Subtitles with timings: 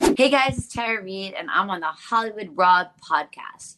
[0.00, 3.76] Hey guys, it's Tara Reid, and I'm on the Hollywood Raw podcast.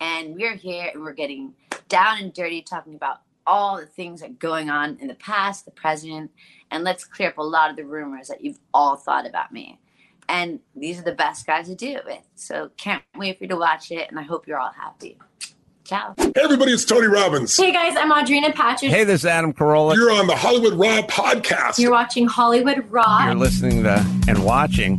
[0.00, 1.54] And we're here and we're getting
[1.88, 5.64] down and dirty talking about all the things that are going on in the past,
[5.64, 6.30] the present,
[6.70, 9.78] and let's clear up a lot of the rumors that you've all thought about me.
[10.28, 12.22] And these are the best guys to do it with.
[12.34, 15.18] So can't wait for you to watch it, and I hope you're all happy.
[15.84, 16.14] Ciao.
[16.16, 17.54] Hey, everybody, it's Tony Robbins.
[17.56, 18.88] Hey guys, I'm Audrina Patridge.
[18.88, 19.94] Hey, this is Adam Carolla.
[19.94, 21.78] You're on the Hollywood Raw podcast.
[21.78, 23.26] You're watching Hollywood Raw.
[23.26, 24.98] You're listening to and watching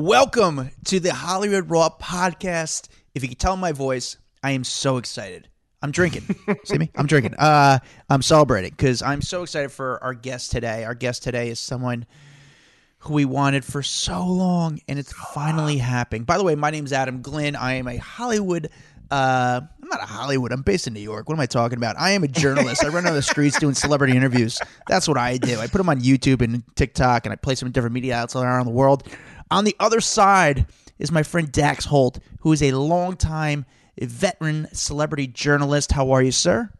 [0.00, 2.86] Welcome to the Hollywood Raw podcast.
[3.16, 5.48] If you can tell my voice, I am so excited.
[5.82, 6.36] I'm drinking.
[6.66, 6.88] See me?
[6.94, 7.34] I'm drinking.
[7.34, 10.84] Uh, I'm celebrating because I'm so excited for our guest today.
[10.84, 12.06] Our guest today is someone
[12.98, 16.22] who we wanted for so long, and it's finally happening.
[16.22, 17.56] By the way, my name's Adam Glyn.
[17.56, 18.70] I am a Hollywood.
[19.10, 20.52] Uh, I'm not a Hollywood.
[20.52, 21.28] I'm based in New York.
[21.28, 21.98] What am I talking about?
[21.98, 22.84] I am a journalist.
[22.84, 24.60] I run on the streets doing celebrity interviews.
[24.86, 25.58] That's what I do.
[25.58, 28.36] I put them on YouTube and TikTok, and I place them in different media outlets
[28.36, 29.02] around the world.
[29.50, 30.66] On the other side
[30.98, 33.64] is my friend Dax Holt, who is a longtime
[33.98, 35.92] veteran celebrity journalist.
[35.92, 36.70] How are you, sir?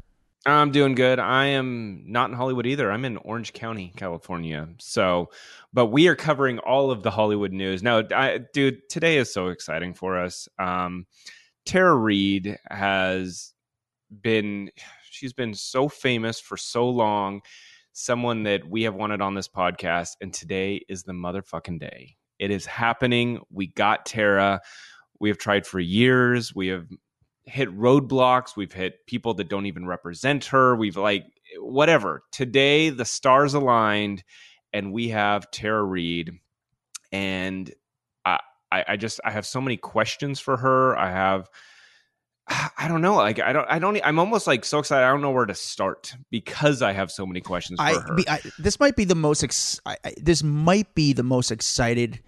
[0.46, 1.18] I'm doing good.
[1.18, 2.90] I am not in Hollywood either.
[2.90, 4.68] I'm in Orange County, California.
[4.78, 5.30] So,
[5.72, 7.82] but we are covering all of the Hollywood news.
[7.82, 10.48] Now, I, dude, today is so exciting for us.
[10.58, 11.06] Um,
[11.66, 13.52] Tara Reid has
[14.22, 14.70] been,
[15.10, 17.42] she's been so famous for so long,
[17.92, 20.10] someone that we have wanted on this podcast.
[20.20, 22.17] And today is the motherfucking day.
[22.38, 23.40] It is happening.
[23.50, 24.60] We got Tara.
[25.20, 26.54] We have tried for years.
[26.54, 26.86] We have
[27.44, 28.56] hit roadblocks.
[28.56, 30.76] We've hit people that don't even represent her.
[30.76, 31.24] We've like
[31.58, 32.22] whatever.
[32.30, 34.22] Today the stars aligned,
[34.72, 36.32] and we have Tara Reid.
[37.10, 37.72] And
[38.24, 40.96] I, I, I just I have so many questions for her.
[40.96, 41.48] I have.
[42.78, 43.16] I don't know.
[43.16, 43.66] Like I don't.
[43.68, 44.00] I don't.
[44.04, 45.04] I'm almost like so excited.
[45.04, 48.18] I don't know where to start because I have so many questions for I, her.
[48.28, 49.42] I- this might be the most.
[49.44, 52.20] Ex- I, this might be the most excited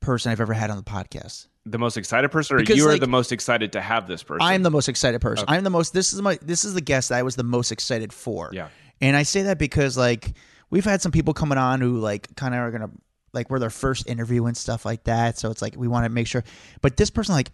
[0.00, 1.46] person I've ever had on the podcast.
[1.64, 4.22] the most excited person, or Because, you are like, the most excited to have this
[4.22, 4.42] person?
[4.42, 5.44] I am the most excited person.
[5.48, 5.92] I'm the most.
[5.92, 6.38] This is my.
[6.42, 8.50] This is the guest that I was the most excited for.
[8.52, 8.68] Yeah.
[9.00, 10.32] And I say that because like
[10.70, 12.90] we've had some people coming on who like kind of are gonna
[13.32, 15.38] like we're their first interview and stuff like that.
[15.38, 16.44] So it's like we want to make sure.
[16.80, 17.50] But this person, like,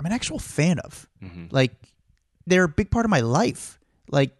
[0.00, 1.06] I'm an actual fan of.
[1.22, 1.46] Mm-hmm.
[1.50, 1.72] Like,
[2.46, 3.78] they're a big part of my life.
[4.10, 4.34] Like,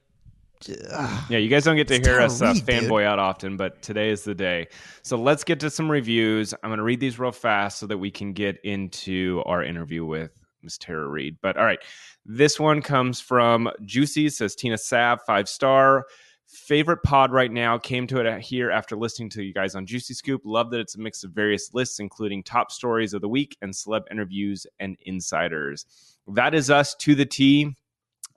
[0.66, 2.84] Yeah, you guys don't get to hear us uh, Reid, dude.
[2.84, 4.68] fanboy out often, but today is the day.
[5.02, 6.54] So let's get to some reviews.
[6.62, 10.06] I'm going to read these real fast so that we can get into our interview
[10.06, 10.30] with
[10.62, 11.36] Miss Tara Reid.
[11.42, 11.80] But all right,
[12.24, 14.30] this one comes from Juicy.
[14.30, 16.06] Says Tina Sav, five star.
[16.50, 20.14] Favorite pod right now came to it here after listening to you guys on Juicy
[20.14, 20.42] Scoop.
[20.44, 23.72] Love that it's a mix of various lists, including top stories of the week and
[23.72, 25.86] celeb interviews and insiders.
[26.26, 27.76] That is us to the T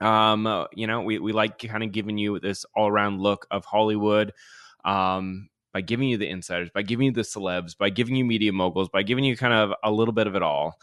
[0.01, 3.63] um uh, you know we, we like kind of giving you this all-around look of
[3.65, 4.33] hollywood
[4.85, 8.51] um by giving you the insiders by giving you the celebs by giving you media
[8.51, 10.79] moguls by giving you kind of a little bit of it all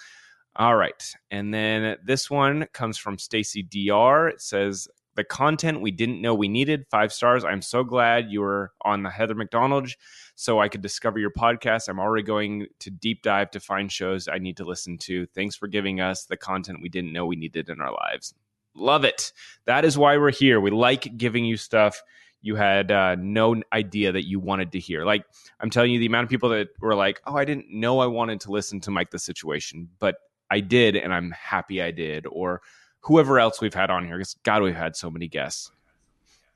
[0.56, 4.88] all right and then this one comes from stacy dr it says
[5.20, 9.02] the content we didn't know we needed five stars i'm so glad you were on
[9.02, 9.90] the heather mcdonald
[10.34, 14.28] so i could discover your podcast i'm already going to deep dive to find shows
[14.28, 17.36] i need to listen to thanks for giving us the content we didn't know we
[17.36, 18.34] needed in our lives
[18.74, 19.32] Love it.
[19.64, 20.60] That is why we're here.
[20.60, 22.00] We like giving you stuff
[22.42, 25.04] you had uh, no idea that you wanted to hear.
[25.04, 25.24] Like
[25.60, 28.06] I'm telling you, the amount of people that were like, "Oh, I didn't know I
[28.06, 30.16] wanted to listen to Mike the Situation, but
[30.50, 32.62] I did, and I'm happy I did." Or
[33.00, 34.16] whoever else we've had on here.
[34.18, 35.70] Because God, we've had so many guests.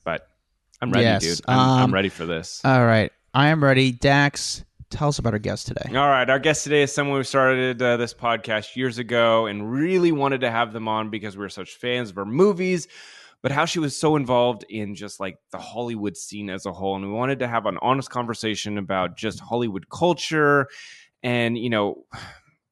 [0.04, 0.28] But
[0.80, 1.22] I'm ready, Yes.
[1.22, 1.40] dude.
[1.48, 2.60] I'm, I'm Um, ready for this.
[2.64, 3.90] all right, I am ready.
[3.92, 5.88] Dax, tell us about our guest today.
[5.90, 9.70] All right, our guest today is someone who started uh, this podcast years ago and
[9.72, 12.86] really wanted to have them on because we were such fans of her movies,
[13.40, 16.96] but how she was so involved in just like the Hollywood scene as a whole.
[16.96, 20.68] And we wanted to have an honest conversation about just Hollywood culture
[21.22, 22.04] and, you know,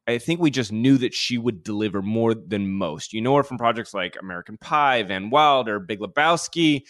[0.06, 3.12] I think we just knew that she would deliver more than most.
[3.12, 6.82] You know her from projects like American Pie, Van Wilder, Big Lebowski.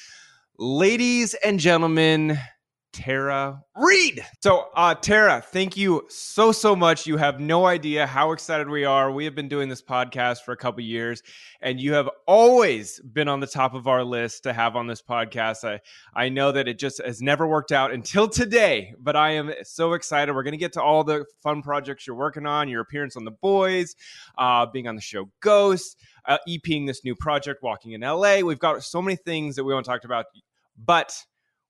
[0.58, 2.38] Ladies and gentlemen,
[2.92, 4.24] Tara Reid.
[4.42, 7.06] So, uh, Tara, thank you so, so much.
[7.06, 9.10] You have no idea how excited we are.
[9.10, 11.22] We have been doing this podcast for a couple years,
[11.60, 15.00] and you have always been on the top of our list to have on this
[15.00, 15.64] podcast.
[15.64, 15.80] I,
[16.14, 19.94] I know that it just has never worked out until today, but I am so
[19.94, 20.34] excited.
[20.34, 23.24] We're going to get to all the fun projects you're working on, your appearance on
[23.24, 23.96] The Boys,
[24.36, 25.96] uh, being on the show Ghost,
[26.26, 28.40] uh, EPing this new project, Walking in LA.
[28.40, 30.26] We've got so many things that we want to talk about,
[30.76, 31.16] but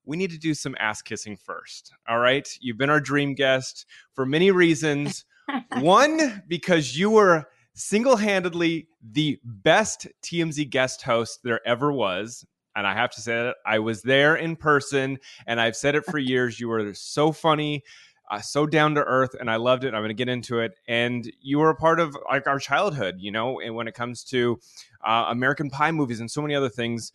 [0.05, 1.93] we need to do some ass kissing first.
[2.09, 2.49] All right.
[2.61, 5.25] You've been our dream guest for many reasons.
[5.79, 12.45] One, because you were single handedly the best TMZ guest host there ever was.
[12.75, 16.05] And I have to say that I was there in person and I've said it
[16.05, 16.59] for years.
[16.59, 17.83] You were so funny.
[18.31, 19.89] Uh, so down to earth and I loved it.
[19.89, 20.73] I'm going to get into it.
[20.89, 24.25] And you were a part of like our childhood, you know, and when it comes
[24.25, 24.59] to
[25.05, 27.13] uh, American Pie movies and so many other things.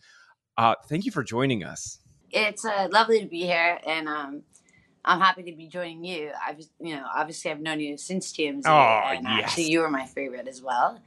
[0.56, 1.98] Uh, thank you for joining us
[2.30, 4.42] it's uh, lovely to be here, and um,
[5.04, 6.30] I'm happy to be joining you.
[6.46, 9.42] I've, you know, obviously I've known you since TMZ, oh, and yes.
[9.44, 11.00] actually you were my favorite as well.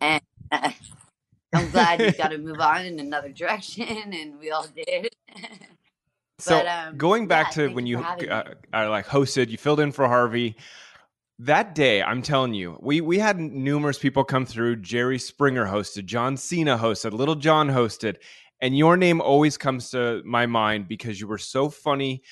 [0.00, 0.22] And
[0.52, 0.70] uh,
[1.52, 5.10] I'm glad you got to move on in another direction, and we all did.
[6.38, 9.92] so um, going back yeah, to when you uh, are like hosted, you filled in
[9.92, 10.56] for Harvey.
[11.40, 14.76] That day, I'm telling you, we we had numerous people come through.
[14.76, 18.16] Jerry Springer hosted, John Cena hosted, Lil Jon hosted,
[18.60, 22.22] and your name always comes to my mind because you were so funny.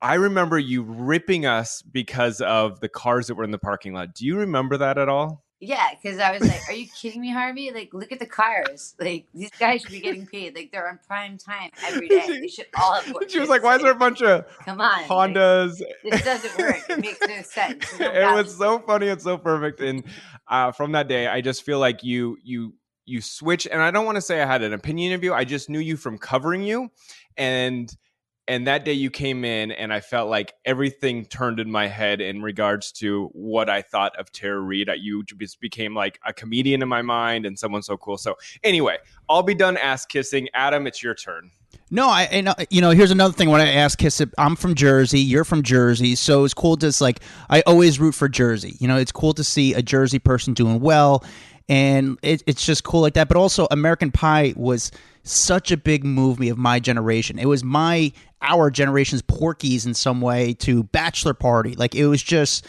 [0.00, 4.14] I remember you ripping us because of the cars that were in the parking lot.
[4.14, 5.44] Do you remember that at all?
[5.64, 7.70] Yeah, because I was like, "Are you kidding me, Harvey?
[7.70, 8.96] Like, look at the cars.
[8.98, 10.56] Like, these guys should be getting paid.
[10.56, 12.26] Like, they're on prime time every day.
[12.26, 15.04] They should all have." She was like, "Why is there a bunch of come on
[15.04, 16.82] Hondas?" Like, this doesn't work.
[16.90, 17.94] It makes no sense.
[18.00, 19.80] it was so funny and so perfect.
[19.80, 20.02] And
[20.48, 22.74] uh, from that day, I just feel like you you
[23.04, 25.44] you switch and i don't want to say i had an opinion of you i
[25.44, 26.90] just knew you from covering you
[27.36, 27.96] and
[28.48, 32.20] and that day you came in and i felt like everything turned in my head
[32.20, 36.82] in regards to what i thought of tara reid you just became like a comedian
[36.82, 38.96] in my mind and someone so cool so anyway
[39.28, 41.50] i'll be done ass kissing adam it's your turn
[41.90, 43.50] no, I and, uh, you know here's another thing.
[43.50, 45.20] When I ask Kiss, I'm from Jersey.
[45.20, 47.20] You're from Jersey, so it's cool to like.
[47.50, 48.76] I always root for Jersey.
[48.78, 51.22] You know, it's cool to see a Jersey person doing well
[51.68, 53.28] and it, it's just cool like that.
[53.28, 54.90] But also, American Pie was
[55.22, 57.38] such a big movie of my generation.
[57.38, 61.74] It was my our generation's Porky's in some way to Bachelor Party.
[61.74, 62.66] Like it was just,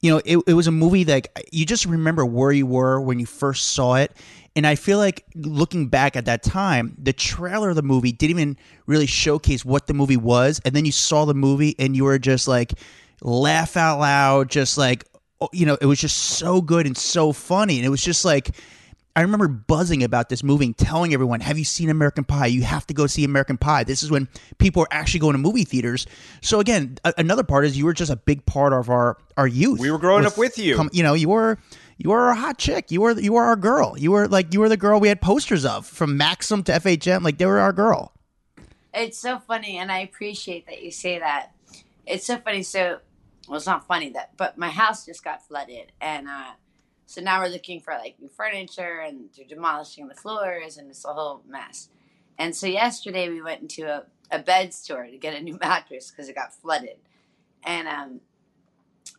[0.00, 3.18] you know, it, it was a movie that you just remember where you were when
[3.18, 4.12] you first saw it.
[4.56, 8.38] And I feel like looking back at that time, the trailer of the movie didn't
[8.38, 10.60] even really showcase what the movie was.
[10.64, 12.74] And then you saw the movie and you were just like,
[13.22, 15.06] laugh out loud, just like,
[15.44, 17.76] Oh, you know, it was just so good and so funny.
[17.76, 18.50] And it was just like,
[19.16, 22.46] I remember buzzing about this movie and telling everyone, Have you seen American Pie?
[22.46, 23.84] You have to go see American Pie.
[23.84, 26.06] This is when people are actually going to movie theaters.
[26.40, 29.46] So, again, a- another part is you were just a big part of our, our
[29.46, 29.78] youth.
[29.80, 30.88] We were growing up with you.
[30.92, 31.58] you know, you were.
[31.96, 32.90] You were a hot chick.
[32.90, 33.96] You were you were our girl.
[33.96, 37.22] You were like you were the girl we had posters of from Maxim to FHM.
[37.22, 38.12] Like they were our girl.
[38.92, 41.52] It's so funny, and I appreciate that you say that.
[42.04, 42.64] It's so funny.
[42.64, 42.98] So
[43.48, 46.52] well, it's not funny that, but my house just got flooded, and uh,
[47.06, 51.04] so now we're looking for like new furniture, and they're demolishing the floors, and it's
[51.04, 51.88] a whole mess.
[52.38, 56.10] And so yesterday we went into a, a bed store to get a new mattress
[56.10, 56.96] because it got flooded,
[57.64, 58.20] and um,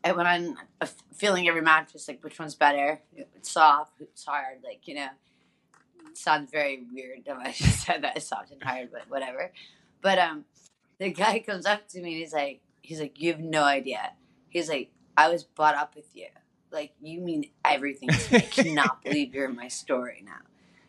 [0.04, 4.60] I went on a, feeling every mattress like which one's better, it's soft, it's hard,
[4.64, 5.10] like you know.
[6.08, 9.52] It sounds very weird I just said that it's soft and hard, but whatever.
[10.02, 10.46] But um,
[10.98, 14.12] the guy comes up to me and he's like, he's like, you have no idea.
[14.50, 16.28] He's like, I was brought up with you.
[16.72, 18.40] Like, you mean everything to me.
[18.40, 20.42] I cannot believe you're in my story now.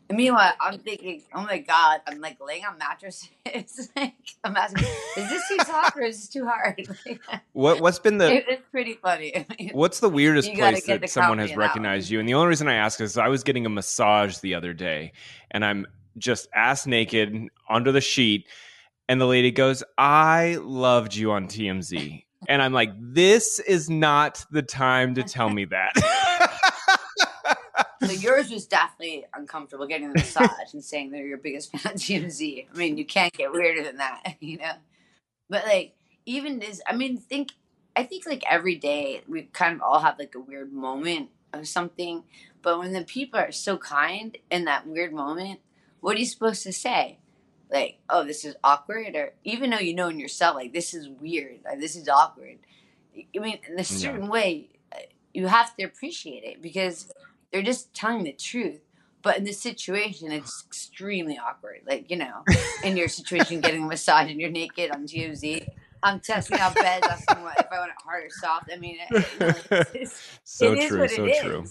[0.09, 3.29] And meanwhile, I'm thinking, oh my god, I'm like laying on mattresses.
[3.97, 4.85] like, I'm asking,
[5.17, 6.89] is this too soft or is this too hard?
[7.55, 8.33] what What's been the?
[8.33, 9.45] It, it's pretty funny.
[9.73, 12.21] what's the weirdest place that someone has recognized you?
[12.21, 15.13] And the only reason I ask is I was getting a massage the other day,
[15.51, 15.87] and I'm
[16.19, 18.47] just ass naked under the sheet,
[19.09, 22.25] and the lady goes, I loved you on TMZ.
[22.49, 25.93] And I'm like, this is not the time to tell me that.
[28.03, 32.01] so yours was definitely uncomfortable getting the massage and saying they're your biggest fan of
[32.01, 32.67] TMZ.
[32.73, 34.73] I mean, you can't get weirder than that, you know?
[35.49, 35.95] But like,
[36.25, 37.53] even this, I mean, think,
[37.95, 41.67] I think like every day we kind of all have like a weird moment of
[41.69, 42.25] something.
[42.63, 45.61] But when the people are so kind in that weird moment,
[46.01, 47.19] what are you supposed to say?
[47.71, 51.09] Like, oh, this is awkward, or even though you know in yourself, like, this is
[51.09, 52.59] weird, like, this is awkward.
[53.17, 54.31] I mean, in a certain yeah.
[54.31, 54.99] way, uh,
[55.33, 57.13] you have to appreciate it because
[57.51, 58.81] they're just telling the truth.
[59.23, 61.81] But in this situation, it's extremely awkward.
[61.87, 62.45] Like, you know,
[62.85, 65.67] in your situation, getting a massage and you're naked on TMZ.
[66.03, 68.71] I'm testing out beds, asking what, if I want it hard or soft.
[68.73, 71.43] I mean, it, you it's, it's, So it is true, what so it is.
[71.43, 71.65] true.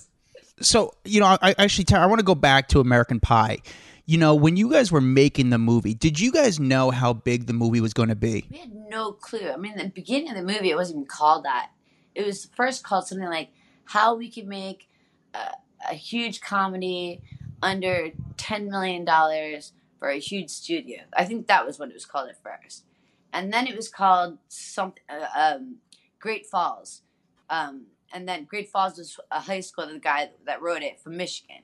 [0.62, 3.60] So you know, I actually Tara, I want to go back to American Pie.
[4.08, 7.48] You know, when you guys were making the movie, did you guys know how big
[7.48, 8.46] the movie was going to be?
[8.52, 9.50] We had no clue.
[9.50, 11.72] I mean, the beginning of the movie, it wasn't even called that.
[12.14, 13.50] It was first called something like
[13.86, 14.88] "How We Can Make
[15.34, 15.54] a,
[15.90, 17.24] a Huge Comedy
[17.64, 22.06] Under Ten Million Dollars for a Huge Studio." I think that was what it was
[22.06, 22.86] called at first,
[23.34, 25.78] and then it was called something uh, um,
[26.20, 27.02] Great Falls,
[27.50, 29.88] um, and then Great Falls was a high school.
[29.88, 31.64] The guy that wrote it from Michigan.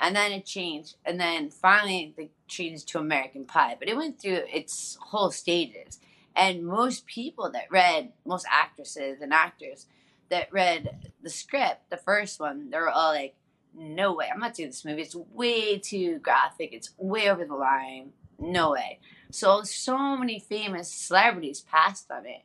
[0.00, 3.76] And then it changed, and then finally they changed to American Pie.
[3.78, 5.98] But it went through its whole stages.
[6.36, 9.86] And most people that read, most actresses and actors
[10.30, 13.36] that read the script, the first one, they were all like,
[13.76, 15.02] no way, I'm not doing this movie.
[15.02, 16.70] It's way too graphic.
[16.72, 18.12] It's way over the line.
[18.38, 18.98] No way.
[19.30, 22.42] So, so many famous celebrities passed on it.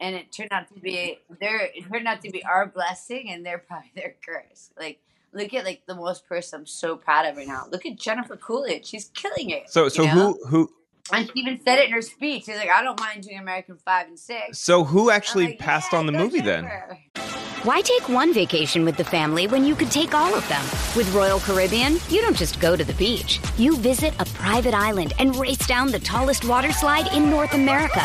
[0.00, 3.44] And it turned out to be their, it turned out to be our blessing and
[3.44, 4.70] they're probably their curse.
[4.78, 5.00] Like,
[5.32, 7.66] look at like the most person I'm so proud of right now.
[7.70, 8.86] Look at Jennifer Coolidge.
[8.86, 9.70] She's killing it.
[9.70, 10.10] So you so know?
[10.12, 10.70] who who
[11.12, 12.44] And she even said it in her speech.
[12.44, 14.58] She's like, I don't mind doing American Five and Six.
[14.58, 16.70] so who actually like, passed "Yeah, on the go movie then?
[17.64, 20.62] Why take one vacation with the family when you could take all of them?
[20.96, 23.40] With Royal Caribbean, you don't just go to the beach.
[23.56, 28.00] You visit a private island and race down the tallest water slide in North America.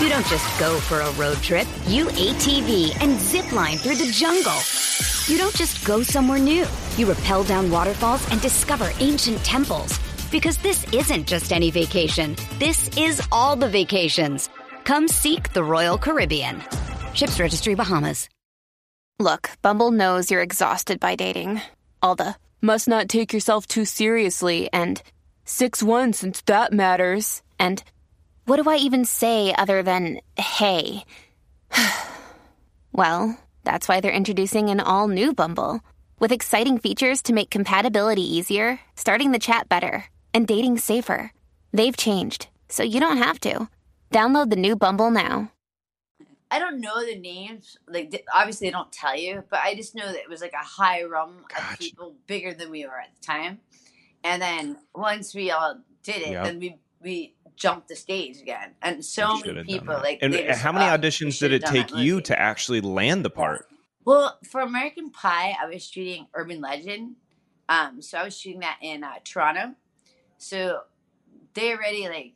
[0.00, 1.66] You don't just go for a road trip.
[1.86, 4.56] You ATV and zip line through the jungle.
[5.28, 6.64] You don't just go somewhere new.
[6.96, 9.98] You rappel down waterfalls and discover ancient temples.
[10.30, 12.36] Because this isn't just any vacation.
[12.60, 14.48] This is all the vacations.
[14.84, 16.62] Come seek the Royal Caribbean.
[17.12, 18.28] Ships Registry Bahamas.
[19.18, 21.60] Look, Bumble knows you're exhausted by dating.
[22.02, 25.02] All the must not take yourself too seriously and
[25.44, 27.42] 6 1 since that matters.
[27.58, 27.82] And
[28.44, 31.02] what do I even say other than hey?
[32.92, 35.80] well, that's why they're introducing an all new Bumble
[36.18, 41.32] with exciting features to make compatibility easier, starting the chat better, and dating safer.
[41.72, 43.68] They've changed, so you don't have to.
[44.10, 45.50] Download the new Bumble now.
[46.50, 47.76] I don't know the names.
[47.88, 50.64] Like obviously they don't tell you, but I just know that it was like a
[50.64, 53.58] high rum of people bigger than we were at the time.
[54.22, 56.44] And then once we all did it, Yep.
[56.44, 58.74] then we we jumped the stage again.
[58.82, 62.80] And so many people like and how many auditions did it take you to actually
[62.80, 63.66] land the part?
[64.04, 67.16] Well, for American Pie, I was shooting Urban Legend.
[67.68, 69.74] Um, so I was shooting that in uh, Toronto.
[70.38, 70.82] So
[71.54, 72.34] they already like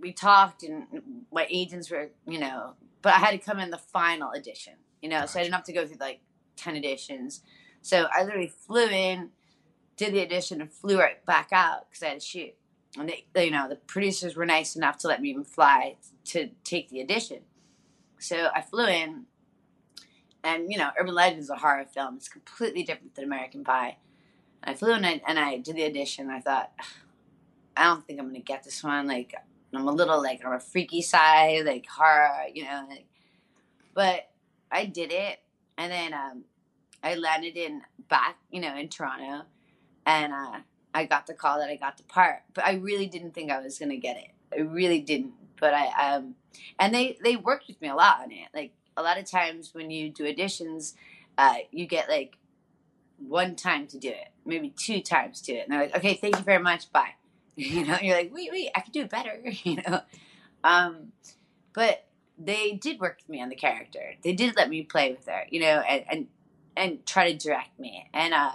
[0.00, 0.86] we talked, and
[1.32, 5.08] my agents were, you know, but I had to come in the final edition, you
[5.08, 6.20] know, so I didn't have to go through like
[6.56, 7.42] ten editions.
[7.80, 9.30] So I literally flew in,
[9.96, 12.54] did the audition, and flew right back out because I had to shoot.
[12.96, 16.50] And they, you know, the producers were nice enough to let me even fly to
[16.64, 17.40] take the audition.
[18.18, 19.26] So I flew in,
[20.42, 22.16] and you know, Urban Legend is a horror film.
[22.16, 23.98] It's completely different than American Pie.
[24.62, 26.30] And I flew in and, and I did the audition.
[26.30, 26.72] I thought,
[27.76, 29.06] I don't think I'm gonna get this one.
[29.06, 29.34] Like,
[29.74, 32.86] I'm a little like on a freaky side, like horror, you know.
[32.88, 33.06] Like,
[33.94, 34.30] but
[34.72, 35.40] I did it,
[35.76, 36.44] and then um,
[37.02, 39.46] I landed in back, you know, in Toronto,
[40.06, 40.58] and uh,
[40.94, 42.42] I got the call that I got the part.
[42.54, 44.30] But I really didn't think I was gonna get it.
[44.56, 45.32] I really didn't.
[45.60, 46.34] But I um,
[46.78, 48.48] and they they worked with me a lot on it.
[48.54, 50.94] Like a lot of times when you do auditions,
[51.36, 52.36] uh, you get like
[53.18, 56.36] one time to do it, maybe two times to it, and they're like, "Okay, thank
[56.36, 57.14] you very much, bye."
[57.56, 60.00] You know, you're like, "Wait, wait, I could do it better." You know,
[60.62, 61.12] um,
[61.74, 62.06] but
[62.38, 64.14] they did work with me on the character.
[64.22, 66.26] They did let me play with her, you know, and and
[66.76, 68.52] and try to direct me, and uh,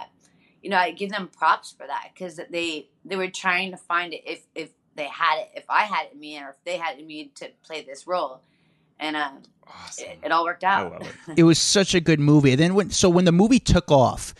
[0.64, 4.14] you know, I give them props for that because they they were trying to find
[4.14, 6.78] it if if they had it, if I had it in me, or if they
[6.78, 8.40] had it in me to play this role,
[8.98, 9.30] and uh,
[9.66, 10.06] Awesome.
[10.08, 10.92] it, it all worked I out.
[10.92, 11.38] love it.
[11.38, 12.52] It was such a good movie.
[12.52, 14.34] And then when so when the movie took off,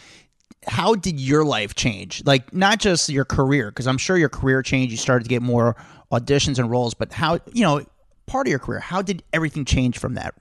[0.66, 2.22] how did your life change?
[2.24, 4.92] Like not just your career, because I'm sure your career changed.
[4.92, 5.76] You started to get more
[6.10, 7.84] auditions and roles, but how you know
[8.26, 8.80] part of your career?
[8.80, 10.34] How did everything change from that?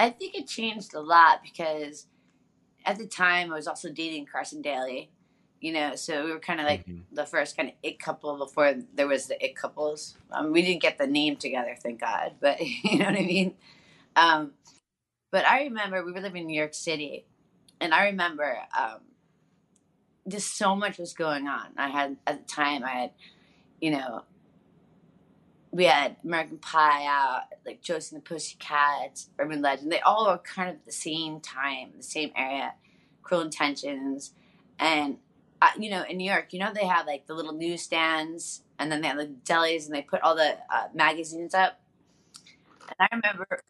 [0.00, 2.06] I think it changed a lot because
[2.84, 5.10] at the time I was also dating Carson Daly,
[5.60, 7.04] you know, so we were kind of like Mhm.
[7.12, 10.16] the first kind of it couple before there was the it couples.
[10.30, 13.54] Um, we didn't get the name together, thank God, but you know what I mean.
[14.16, 14.52] Um,
[15.30, 17.24] but I remember we were living in New York City,
[17.80, 19.00] and I remember um,
[20.28, 21.68] just so much was going on.
[21.76, 23.10] I had at the time I had,
[23.80, 24.24] you know,
[25.70, 29.92] we had American Pie out, like Josie and the Pussycats, Urban Legend.
[29.92, 32.74] They all were kind of the same time, the same area,
[33.22, 34.32] Cruel Intentions,
[34.78, 35.18] and
[35.78, 39.00] you know, in New York, you know, they have like the little newsstands, and then
[39.00, 41.80] they have the delis, and they put all the uh, magazines up.
[42.88, 43.62] And I remember,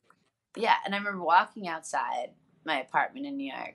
[0.56, 2.30] yeah, and I remember walking outside
[2.64, 3.74] my apartment in New York,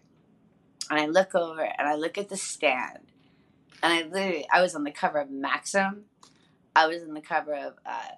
[0.89, 2.99] and I look over and I look at the stand,
[3.81, 6.05] and I literally, I was on the cover of Maxim.
[6.75, 8.15] I was on the cover of uh,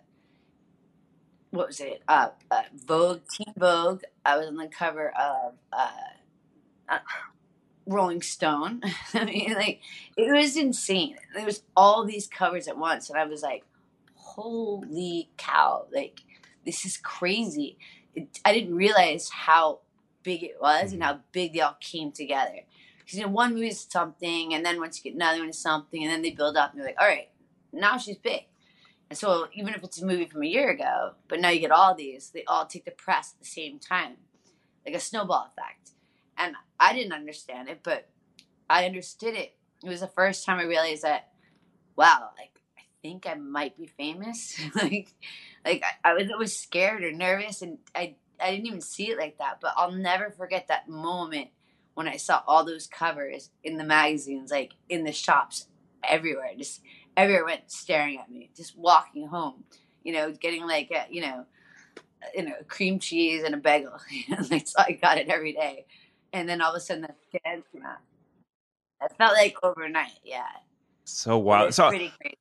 [1.56, 2.04] what was it?
[2.08, 4.04] Uh, uh, Vogue, Teen Vogue.
[4.26, 5.90] I was on the cover of uh,
[6.90, 7.00] uh,
[7.86, 8.82] Rolling Stone.
[9.14, 9.82] I mean, like
[10.18, 11.18] it was insane.
[11.34, 13.64] There was all these covers at once, and I was like,
[14.16, 15.88] "Holy cow!
[15.94, 16.22] Like
[16.66, 17.78] this is crazy."
[18.16, 19.80] It, I didn't realize how
[20.24, 21.14] big it was and mm-hmm.
[21.14, 22.62] how big they all came together.
[23.00, 25.60] Because you know, one movie is something, and then once you get another one is
[25.60, 27.30] something, and then they build up, and you're like, "All right,
[27.72, 28.46] now she's big."
[29.10, 31.72] And so even if it's a movie from a year ago, but now you get
[31.72, 34.18] all these, they all take the press at the same time,
[34.86, 35.92] like a snowball effect.
[36.38, 38.10] And I didn't understand it, but
[38.70, 39.56] I understood it.
[39.84, 41.30] It was the first time I realized that,
[41.96, 44.60] wow, like I think I might be famous.
[44.76, 45.14] like,
[45.66, 49.18] like I, I was always scared or nervous, and I I didn't even see it
[49.18, 49.60] like that.
[49.62, 51.50] But I'll never forget that moment
[51.96, 55.68] when I saw all those covers in the magazines, like in the shops
[56.04, 56.82] everywhere, just
[57.18, 59.64] everyone went staring at me, just walking home,
[60.04, 61.46] you know, getting like, a, you know,
[62.36, 63.98] you know, cream cheese and a bagel.
[64.52, 65.86] like, so I got it every day.
[66.36, 68.00] And then all of a sudden the scans came out.
[69.02, 70.44] It felt like overnight, yeah.
[71.06, 71.74] So wild.
[71.74, 72.38] So pretty crazy.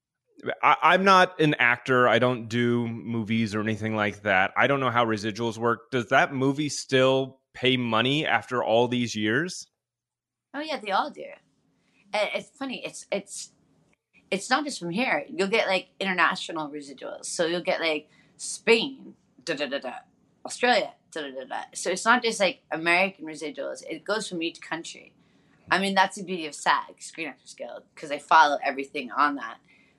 [0.63, 2.09] I, I'm not an actor.
[2.09, 4.53] I don't do movies or anything like that.
[4.57, 5.93] I don't know how residuals work.
[5.93, 9.69] Does that movie still pay money after all these years?
[10.55, 11.23] Oh yeah, they all do.
[12.13, 12.85] And it's funny.
[12.85, 13.53] It's it's
[14.33, 15.25] it's not just from here.
[15.29, 17.27] You'll get like international residuals.
[17.27, 18.09] So you'll get like
[18.39, 19.93] Spain, da da da da,
[20.45, 21.63] Australia, da da da da.
[21.75, 23.83] So it's not just like American residuals.
[23.89, 25.13] It goes from each country.
[25.71, 29.37] I mean, that's the beauty of SAG, Screen Actors Guild, because they follow everything on
[29.37, 29.57] that.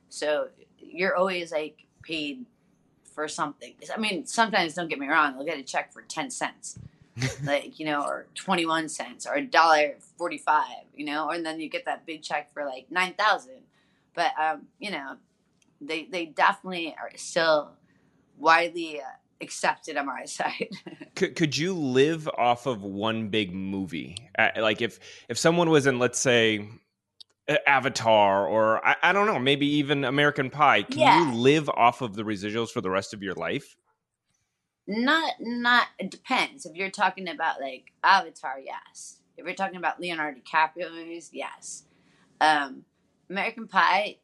[0.10, 0.50] So
[0.80, 2.46] you're always like paid
[3.04, 3.74] for something.
[3.94, 6.78] I mean, sometimes don't get me wrong, they'll get a check for ten cents.
[7.46, 11.46] like, you know, or twenty one cents or a dollar forty five, you know, and
[11.46, 13.62] then you get that big check for like nine thousand.
[14.14, 15.16] But um, you know,
[15.80, 17.72] they they definitely are still
[18.38, 19.06] widely uh,
[19.46, 20.70] accepted on my side.
[21.16, 24.18] Could could you live off of one big movie?
[24.38, 26.68] Uh, like if if someone was in, let's say,
[27.68, 31.32] Avatar, or I, I don't know, maybe even American Pie, can Yeah.
[31.32, 33.76] you live off of the residuals for the rest of your life?
[34.88, 36.66] not not it depends.
[36.66, 39.18] If you're talking about like Avatar, yes.
[39.38, 41.84] If you're talking about Leonardo DiCaprio movies, yes.
[42.40, 42.84] Um,
[43.30, 44.18] American Pie,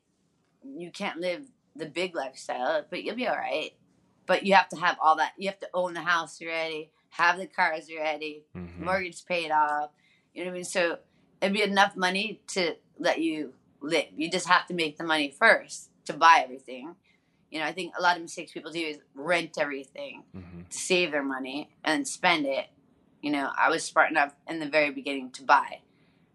[0.63, 1.43] you can't live
[1.75, 3.71] the big lifestyle, but you'll be all right.
[4.25, 5.33] But you have to have all that.
[5.37, 8.79] You have to own the house already, have the cars already, Mhm.
[8.79, 9.91] mortgage paid off.
[10.33, 10.63] You know what I mean?
[10.63, 10.99] So
[11.41, 14.07] it'd be enough money to let you live.
[14.15, 16.95] You just have to make the money first to buy everything.
[17.49, 20.69] You know, I think a lot of mistakes people do is rent everything Mhm.
[20.69, 22.69] to save their money and spend it.
[23.21, 25.81] You know, I was smart enough in the very beginning to buy,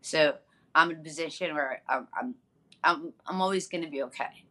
[0.03, 0.39] so
[0.75, 2.35] I'm in a position where I'm I'm
[2.85, 4.45] I'm, I'm always going to be okay.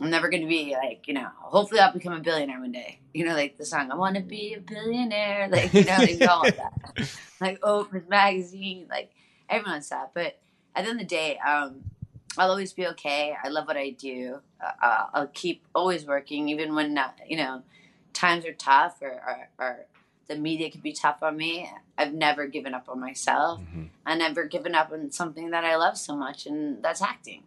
[0.00, 1.28] I'm never going to be like you know.
[1.40, 2.98] Hopefully, I'll become a billionaire one day.
[3.14, 6.22] You know, like the song "I Want to Be a Billionaire." Like you know, like
[6.22, 6.72] all that.
[7.40, 9.10] Like Oprah's magazine, like
[9.50, 10.12] everyone's that.
[10.14, 10.38] But
[10.74, 11.82] at the end of the day, um,
[12.38, 13.34] I'll always be okay.
[13.44, 14.38] I love what I do.
[14.64, 17.62] Uh, uh, I'll keep always working, even when uh, you know
[18.14, 19.86] times are tough or, or, or
[20.28, 21.68] the media can be tough on me.
[21.98, 23.60] I've never given up on myself.
[23.60, 23.88] Mhm.
[24.06, 27.42] I never given up on something that I love so much, and that's acting.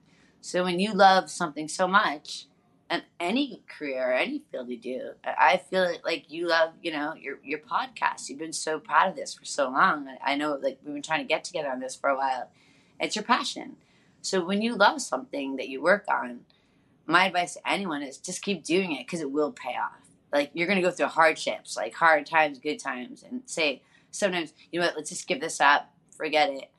[0.45, 2.45] So when you love something so much,
[2.87, 7.15] and any career or any field you do, I feel like you love, you know,
[7.15, 8.29] your your podcast.
[8.29, 10.07] You've been so proud of this for so long.
[10.07, 12.51] I- I know, like we've been trying to get together on this for a while.
[12.99, 13.77] It's your passion.
[14.21, 16.45] So when you love something that you work on,
[17.07, 20.07] my advice to anyone is just keep doing it because it will pay off.
[20.31, 23.81] Like you're gonna go through hardships, like hard times, good times, and say
[24.11, 26.69] sometimes, you know what, let's just give this up, forget it.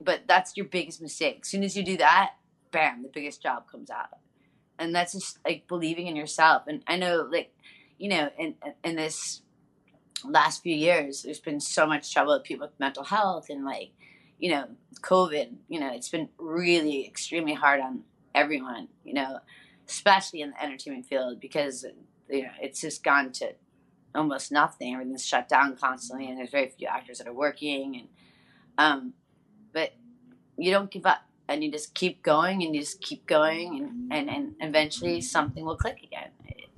[0.00, 1.40] But that's your biggest mistake.
[1.42, 2.32] As soon as you do that,
[2.70, 4.08] bam, the biggest job comes out.
[4.78, 6.64] And that's just like believing in yourself.
[6.68, 7.52] And I know, like,
[7.98, 8.54] you know, in
[8.84, 9.42] in this
[10.24, 13.90] last few years, there's been so much trouble with people with mental health and like,
[14.38, 14.68] you know,
[15.00, 15.54] COVID.
[15.68, 18.04] You know, it's been really extremely hard on
[18.34, 18.88] everyone.
[19.04, 19.40] You know,
[19.88, 21.84] especially in the entertainment field because
[22.28, 23.54] you know it's just gone to
[24.14, 24.94] almost nothing.
[24.94, 27.96] Everything's shut down constantly, and there's very few actors that are working.
[27.96, 28.08] And
[28.78, 29.14] um,
[29.72, 29.94] but
[30.56, 33.78] you don't give up, and you just keep going, and you just keep going,
[34.10, 36.30] and and, and eventually something will click again.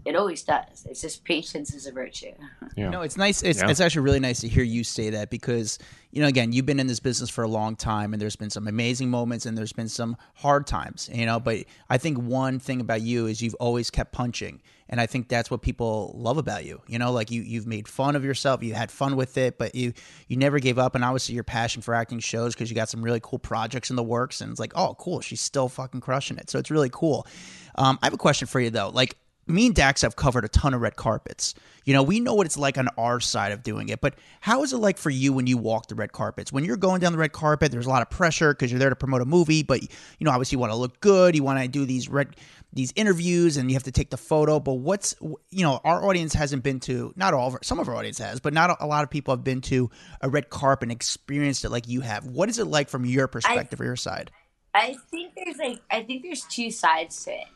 [0.04, 0.86] It always does.
[0.88, 2.32] It's just patience is a virtue.
[2.76, 2.88] Yeah.
[2.90, 3.42] No, it's nice.
[3.42, 3.68] It's, Yeah.
[3.68, 5.78] it's actually really nice to hear you say that because,
[6.12, 8.48] you know, again, you've been in this business for a long time and there's been
[8.48, 11.40] some amazing moments and there's been some hard times, you know.
[11.40, 14.62] But I think one thing about you is you've always kept punching.
[14.88, 16.80] And I think that's what people love about you.
[16.86, 19.74] You know, like you, you've made fun of yourself, you had fun with it, but
[19.74, 19.92] you,
[20.28, 20.94] you never gave up.
[20.94, 23.96] And obviously, your passion for acting shows because you got some really cool projects in
[23.96, 24.40] the works.
[24.40, 26.50] And it's like, oh, cool, she's still fucking crushing it.
[26.50, 27.26] So it's really cool.
[27.74, 28.90] Um, I have a question for you, though.
[28.90, 29.16] Like,
[29.50, 31.54] me and Dax have covered a ton of red carpets.
[31.84, 34.62] You know, we know what it's like on our side of doing it, but how
[34.62, 36.52] is it like for you when you walk the red carpets?
[36.52, 38.90] When you're going down the red carpet, there's a lot of pressure because you're there
[38.90, 39.88] to promote a movie, but you
[40.20, 42.36] know, obviously you want to look good, you want to do these red
[42.72, 46.34] these interviews and you have to take the photo, but what's you know, our audience
[46.34, 48.86] hasn't been to not all of our, some of our audience has, but not a
[48.86, 52.26] lot of people have been to a red carpet and experienced it like you have.
[52.26, 54.30] What is it like from your perspective or your side?
[54.74, 57.46] I think there's like I think there's two sides to it.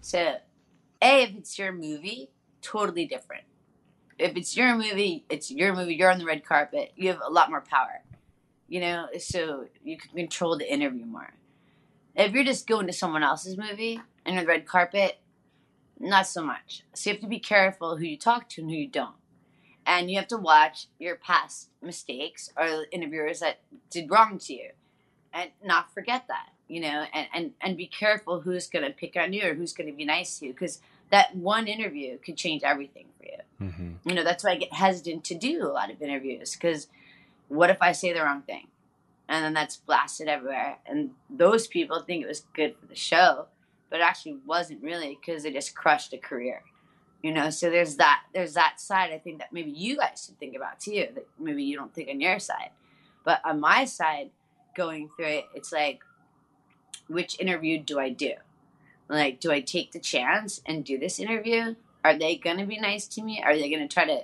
[0.00, 0.36] So,
[1.00, 2.30] a if it's your movie,
[2.62, 3.44] totally different.
[4.18, 5.94] If it's your movie, it's your movie.
[5.94, 6.92] You're on the red carpet.
[6.96, 8.02] You have a lot more power.
[8.68, 11.32] You know, so you can control the interview more.
[12.14, 15.18] If you're just going to someone else's movie and the red carpet,
[15.98, 16.82] not so much.
[16.94, 19.14] So you have to be careful who you talk to and who you don't.
[19.86, 24.70] And you have to watch your past mistakes or interviewers that did wrong to you
[25.32, 29.16] and not forget that you know and and, and be careful who's going to pick
[29.16, 32.36] on you or who's going to be nice to you because that one interview could
[32.36, 33.68] change everything for you.
[33.68, 34.08] Mm-hmm.
[34.08, 36.86] you know that's why i get hesitant to do a lot of interviews because
[37.48, 38.68] what if i say the wrong thing?
[39.30, 40.78] And then that's blasted everywhere.
[40.86, 43.48] And those people think it was good for the show
[43.90, 46.62] but it actually wasn't really because it just crushed a career.
[47.22, 50.38] You know so there's that there's that side i think that maybe you guys should
[50.38, 52.70] think about too that maybe you don't think on your side.
[53.24, 54.30] But on my side
[54.76, 56.00] going through it it's like
[57.08, 58.32] which interview do i do?
[59.08, 61.74] Like do i take the chance and do this interview?
[62.04, 63.42] Are they going to be nice to me?
[63.42, 64.22] Are they going to try to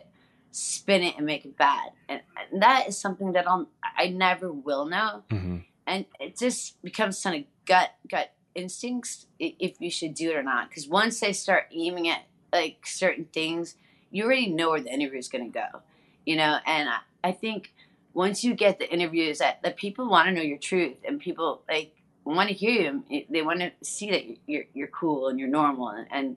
[0.52, 1.90] spin it and make it bad?
[2.08, 2.20] And,
[2.52, 5.24] and that is something that i'll i never will know.
[5.30, 5.58] Mm-hmm.
[5.86, 10.42] and it just becomes kind of gut gut instincts if you should do it or
[10.42, 10.68] not.
[10.68, 13.76] Because once they start aiming at like certain things
[14.10, 15.80] you already know where the interview is going to go
[16.24, 16.58] you know?
[16.66, 17.72] And I, I think
[18.12, 21.62] once you get the interviews that, that people want to know your truth and people
[21.68, 21.94] like
[22.24, 25.88] want to hear you they want to see that you're, you're cool and you're normal
[25.88, 26.37] and,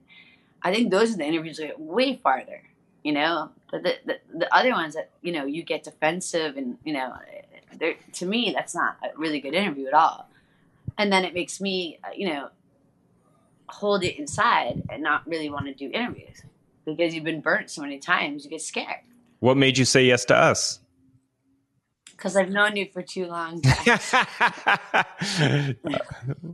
[0.62, 2.62] i think those are the interviews that get way farther
[3.02, 3.50] you know?
[3.70, 7.14] But the, the, the other ones that you know you get defensive and you know
[8.12, 10.28] to me that's not a really good interview at all.
[10.96, 12.48] And then it makes me uh, you know
[13.68, 16.42] hold it inside and not really want to do interviews
[16.86, 19.00] because you've been burnt so many times you get scared.
[19.40, 20.80] What made you say yes to us?
[22.18, 23.62] Because i've known you for too long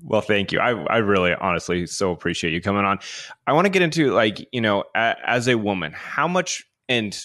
[0.02, 0.60] well, thank you.
[0.60, 2.98] I, I really honestly so appreciate you coming on.
[3.46, 7.16] I want to get into like, you know, a, as a woman, how much and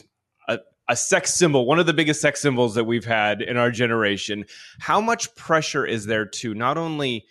[0.47, 3.71] a, a sex symbol, one of the biggest sex symbols that we've had in our
[3.71, 4.45] generation,
[4.79, 7.25] how much pressure is there to not only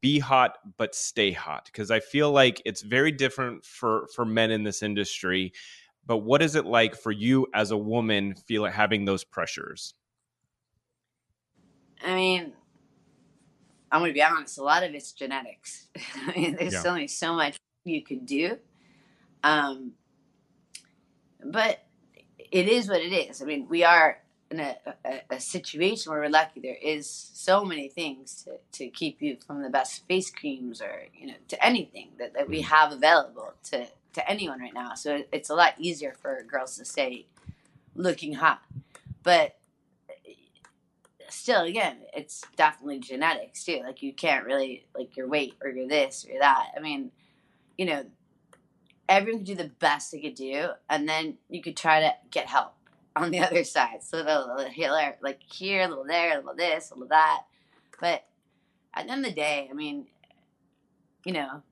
[0.00, 1.66] be hot but stay hot?
[1.66, 5.52] Because I feel like it's very different for for men in this industry.
[6.06, 9.94] But what is it like for you as a woman feel having those pressures?
[12.04, 12.52] I mean,
[13.90, 14.58] I'm going to be honest.
[14.58, 15.88] A lot of it's genetics.
[16.26, 16.90] I mean, there's Yeah.
[16.90, 18.58] only so much you could do.
[19.42, 19.92] Um,
[21.44, 21.84] but
[22.50, 23.42] it is what it is.
[23.42, 26.60] I mean, we are in a, a, a situation where we're lucky.
[26.60, 31.04] There is so many things to, to keep you from the best face creams or
[31.14, 34.94] you know to anything that, that we have available to to anyone right now.
[34.94, 37.26] So it, it's a lot easier for girls to stay
[37.94, 38.60] looking hot.
[39.22, 39.56] But
[41.30, 43.80] still again it's definitely genetics too.
[43.84, 46.68] Like you can't really like your weight or your this or that.
[46.76, 47.10] I mean
[47.78, 48.04] you know
[49.08, 52.46] everyone could do the best they could do and then you could try to get
[52.46, 52.74] help
[53.16, 54.02] on the other side.
[54.02, 57.42] So a little here like here a little there a little this a little that.
[58.00, 58.24] But
[58.94, 60.06] at the end of the day i mean
[61.24, 61.62] you know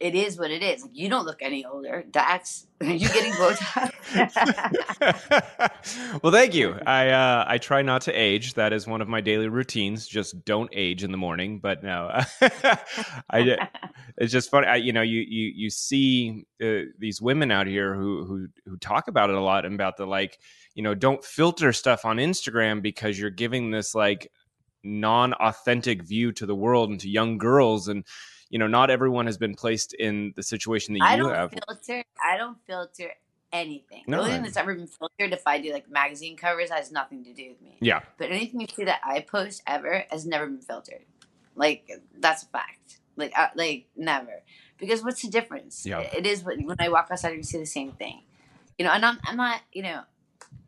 [0.00, 3.32] it is what it is like you don't look any older dax are you getting
[3.32, 3.92] botox
[6.22, 6.74] well, thank you.
[6.86, 8.54] I uh, I try not to age.
[8.54, 10.06] That is one of my daily routines.
[10.06, 11.60] Just don't age in the morning.
[11.60, 12.10] But no,
[13.30, 13.68] I.
[14.16, 14.66] It's just funny.
[14.66, 18.76] I, you know, you you you see uh, these women out here who who who
[18.78, 20.38] talk about it a lot and about the like,
[20.74, 24.30] you know, don't filter stuff on Instagram because you're giving this like
[24.84, 28.04] non-authentic view to the world and to young girls and
[28.50, 31.52] you know not everyone has been placed in the situation that I you don't have
[31.52, 32.04] filter.
[32.22, 33.12] I don't filter
[33.52, 34.04] anything.
[34.06, 36.92] No, the only thing that's ever been filtered, if I do like magazine covers, has
[36.92, 37.76] nothing to do with me.
[37.80, 41.04] yeah But anything you see that I post ever has never been filtered.
[41.54, 42.98] Like that's a fact.
[43.16, 44.42] Like, uh, like never.
[44.78, 45.84] Because what's the difference?
[45.84, 46.00] Yeah.
[46.00, 48.22] It is what, when I walk outside, you see the same thing.
[48.78, 50.02] You know, and I'm, I'm not, you know,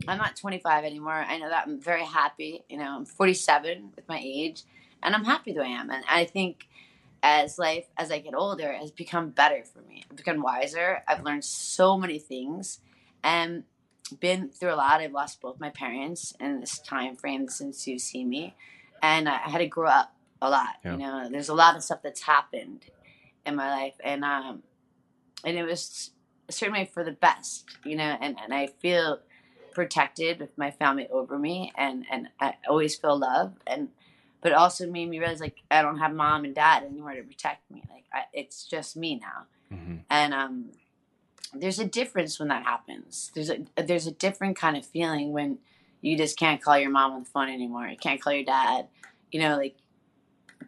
[0.08, 1.12] I'm not 25 anymore.
[1.12, 2.64] I know that I'm very happy.
[2.68, 4.64] You know, I'm 47 with my age,
[5.00, 5.90] and I'm happy the way I am.
[5.90, 6.66] And I think
[7.22, 10.04] as life, as I get older, has become better for me.
[10.10, 11.02] I've become wiser.
[11.06, 12.80] I've learned so many things,
[13.22, 13.64] and
[14.18, 15.00] been through a lot.
[15.00, 18.54] I've lost both my parents in this time frame since you've seen me,
[19.02, 20.76] and I had to grow up a lot.
[20.84, 20.92] Yeah.
[20.92, 22.86] You know, there's a lot of stuff that's happened
[23.46, 24.62] in my life, and um,
[25.44, 26.10] and it was
[26.48, 27.66] certainly for the best.
[27.84, 29.20] You know, and and I feel
[29.72, 33.88] protected with my family over me, and and I always feel love, and
[34.40, 37.22] but it also made me realize like I don't have mom and dad anywhere to
[37.22, 37.82] protect me.
[37.90, 40.70] Like I, it's just me now, hmm and um,
[41.54, 43.30] there's a difference when that happens.
[43.34, 45.58] There's a there's a different kind of feeling when
[46.00, 47.86] you just can't call your mom on the phone anymore.
[47.86, 48.88] You can't call your dad.
[49.32, 49.76] You know, like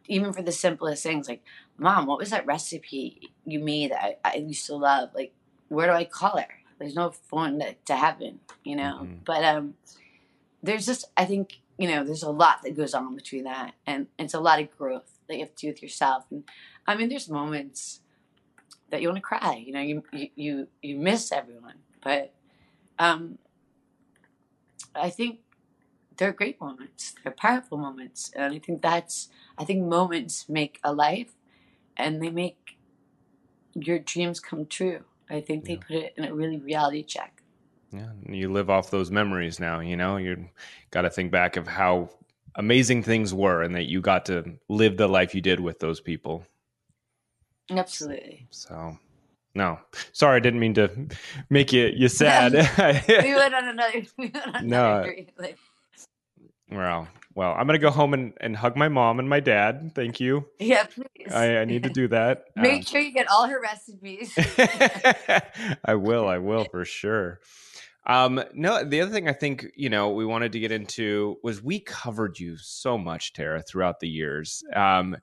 [0.09, 1.43] even for the simplest things, like
[1.79, 5.11] mom, what was that recipe you made that I, I used to love?
[5.15, 5.33] Like,
[5.69, 6.49] where do I call her?
[6.79, 9.01] There's no phone to, to heaven, you know.
[9.03, 9.25] Mhm.
[9.25, 9.75] But um,
[10.63, 14.07] there's just I think you know there's a lot that goes on between that, and
[14.19, 16.25] it's a lot of growth that you have to do with yourself.
[16.31, 16.45] And
[16.87, 18.01] I mean, there's moments
[18.91, 19.63] that you want to cry.
[19.65, 20.03] You know, you
[20.37, 22.35] you you, miss everyone, but
[22.99, 23.39] um,
[24.95, 25.41] I think
[26.17, 27.15] they're great moments.
[27.23, 31.35] They're powerful moments, and I think that's I think moments make a life,
[31.97, 32.79] and they make
[33.75, 35.05] your dreams come true.
[35.31, 35.81] I think they Yeah.
[35.87, 37.42] put it in a really reality check.
[37.93, 39.81] Yeah, you live off those memories now.
[39.81, 40.49] You know, you
[40.91, 42.11] got to think back of how
[42.55, 46.01] amazing things were, and that you got to live the life you did with those
[46.01, 46.47] people.
[47.71, 48.47] Absolutely.
[48.51, 48.99] So,
[49.55, 49.79] no,
[50.13, 50.91] sorry, I didn't mean to
[51.51, 52.53] make you you sad.
[53.09, 54.03] we went on another.
[54.19, 54.87] We went on No.
[54.87, 55.59] another great, like,
[56.71, 59.93] well, well, I'm gonna go home and, and hug my mom and my dad.
[59.95, 60.47] Thank you.
[60.59, 61.33] yeah, please.
[61.33, 62.45] I, I need to do that.
[62.57, 64.33] Make Um, sure you get all her recipes.
[65.85, 66.27] I will.
[66.29, 67.41] I will for sure.
[68.05, 71.63] Um, no, the other thing I think you know we wanted to get into was
[71.63, 74.65] we covered you so much, Tara, throughout the years.
[74.75, 75.17] Um,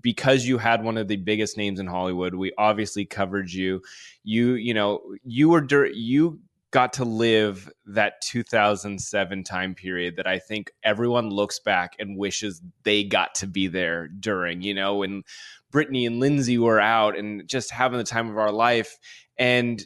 [0.00, 3.82] because you had one of the biggest names in Hollywood, we obviously covered you.
[4.22, 10.38] You, you know, you were you got to live that 2007 time period that I
[10.38, 14.62] think everyone looks back and wishes they got to be there during.
[14.62, 15.24] You know, when
[15.72, 18.98] Britney and Lindsay were out and just having the time of our life.
[19.38, 19.84] And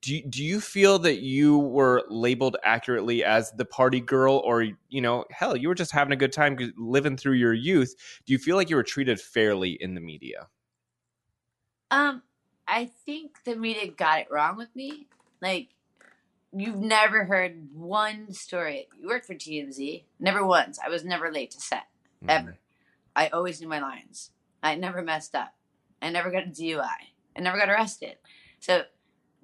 [0.00, 4.64] do you, do you feel that you were labeled accurately as the party girl, or
[4.88, 7.94] you know, hell, you were just having a good time living through your youth?
[8.26, 10.48] Do you feel like you were treated fairly in the media?
[11.90, 12.22] Um,
[12.66, 15.06] I think the media got it wrong with me.
[15.40, 15.68] Like,
[16.52, 18.88] you've never heard one story.
[18.98, 20.04] You worked for TMZ.
[20.18, 20.78] Never once.
[20.84, 21.84] I was never late to set,
[22.28, 22.58] ever.
[23.14, 24.30] I always knew my lines.
[24.62, 25.54] I never messed up.
[26.00, 26.88] I never got a DUI.
[27.36, 28.16] I never got arrested.
[28.60, 28.82] So,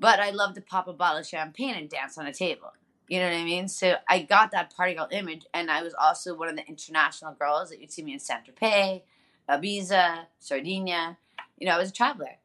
[0.01, 2.73] but I love to pop a bottle of champagne and dance on a table.
[3.07, 3.69] You know what I mean?
[3.69, 7.35] So I got that party girl image, and I was also one of the international
[7.35, 9.03] girls that you'd see me in Saint Tropez,
[9.49, 11.19] Ibiza, Sardinia.
[11.59, 12.39] You know, I was a traveler.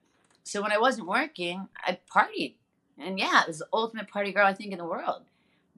[0.43, 2.55] So when I wasn't working, I partied.
[2.97, 5.23] And yeah, it was the ultimate party girl, I think, in the world.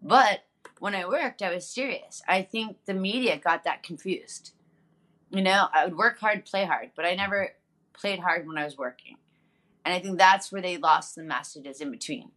[0.02, 0.46] But
[0.80, 2.22] when I worked, I was serious.
[2.28, 4.52] I think the media got that confused.
[5.30, 7.54] You know, I would work hard, play hard, but I never
[7.94, 9.18] played hard when I was working.
[9.88, 12.32] And I think that's where they lost the messages in between.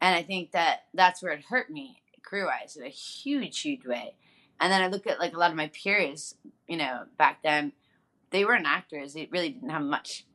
[0.00, 3.86] And I think that that's where it hurt me career wise in a huge, huge
[3.86, 4.16] way.
[4.58, 6.34] And then I look at like a lot of my peers,
[6.66, 7.70] you know, back then,
[8.30, 9.14] they weren't actors.
[9.14, 10.26] They really didn't have much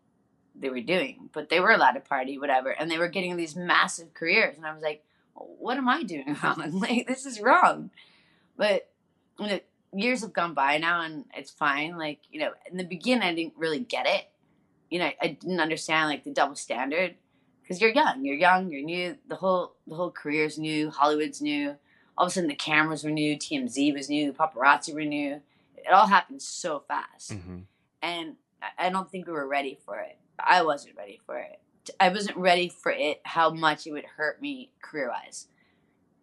[0.55, 3.57] they were doing, but they were allowed to party, whatever, and they were getting these
[3.57, 4.55] massive careers.
[4.55, 6.79] And I was like, what am I doing wrong?
[6.79, 7.89] like, this is wrong.
[8.55, 8.87] But
[9.37, 9.59] you know,
[9.93, 11.97] years have gone by now, and it's fine.
[11.97, 14.29] Like, you know, in the beginning, I didn't really get it.
[14.91, 17.15] You know, I didn't understand like the double standard
[17.63, 19.17] because you're young, you're young, you're new.
[19.27, 20.91] The whole the whole career's new.
[20.91, 21.77] Hollywood's new.
[22.17, 23.35] All of a sudden, the cameras were new.
[23.37, 24.33] TMZ was new.
[24.33, 25.41] Paparazzi were new.
[25.77, 27.59] It all happened so fast Mm-hmm.
[28.03, 28.35] and
[28.77, 30.17] I- don't think we were ready for it.
[30.37, 31.59] I wasn't ready for it.
[31.99, 33.21] I wasn't ready for it.
[33.23, 35.47] How much it would hurt me career wise.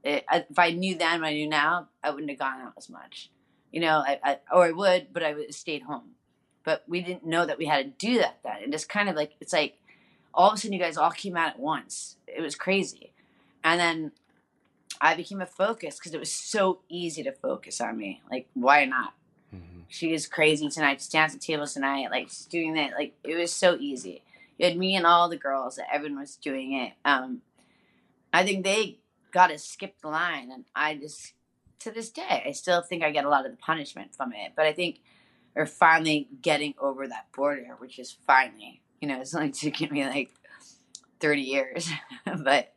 [0.04, 3.30] If I knew then what I knew now, I wouldn't have gone out as much.
[3.72, 6.10] You know, I, I or I would, but I would have stayed home.
[6.68, 8.62] But we didn't know that we had to do that then.
[8.62, 9.78] And it's kind of like it's like
[10.34, 12.16] all of a sudden you guys all came out at once.
[12.26, 13.14] It was crazy,
[13.64, 14.12] and then
[15.00, 18.20] I became a focus because it was so easy to focus on me.
[18.30, 19.14] Like, why not?
[19.54, 19.80] Mm-hmm.
[19.88, 21.00] she is crazy tonight.
[21.00, 22.10] She's dancing tables tonight.
[22.10, 22.92] Like she's doing that.
[22.92, 24.20] Like it was so easy.
[24.58, 26.92] You had me and all the girls that everyone was doing it.
[27.02, 27.40] Um,
[28.30, 28.98] I think they
[29.32, 31.32] got to skip the line, and I just
[31.78, 34.52] to this day I still think I get a lot of the punishment from it.
[34.54, 35.00] But I think
[35.58, 40.06] are finally getting over that border, which is finally, you know, it's only taken me
[40.06, 40.30] like
[41.20, 41.90] 30 years.
[42.44, 42.72] but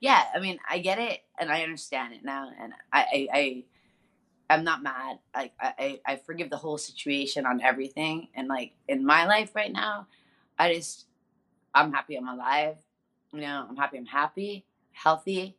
[0.00, 2.50] yeah, I mean, I get it and I understand it now.
[2.60, 3.64] And I, I, I
[4.50, 5.18] I'm not mad.
[5.34, 8.28] Like I, I forgive the whole situation on everything.
[8.34, 10.06] And like in my life right now,
[10.58, 11.06] I just,
[11.74, 12.76] I'm happy I'm alive.
[13.32, 15.56] You know, I'm happy I'm happy, healthy,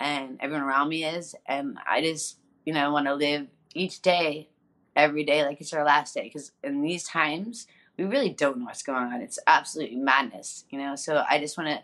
[0.00, 1.36] and everyone around me is.
[1.46, 4.48] And I just, you know, want to live each day,
[4.96, 6.24] every day like it's our last day.
[6.24, 9.20] Because in these times, we really don't know what's going on.
[9.20, 10.96] It's absolutely madness, you know.
[10.96, 11.80] So I just want to.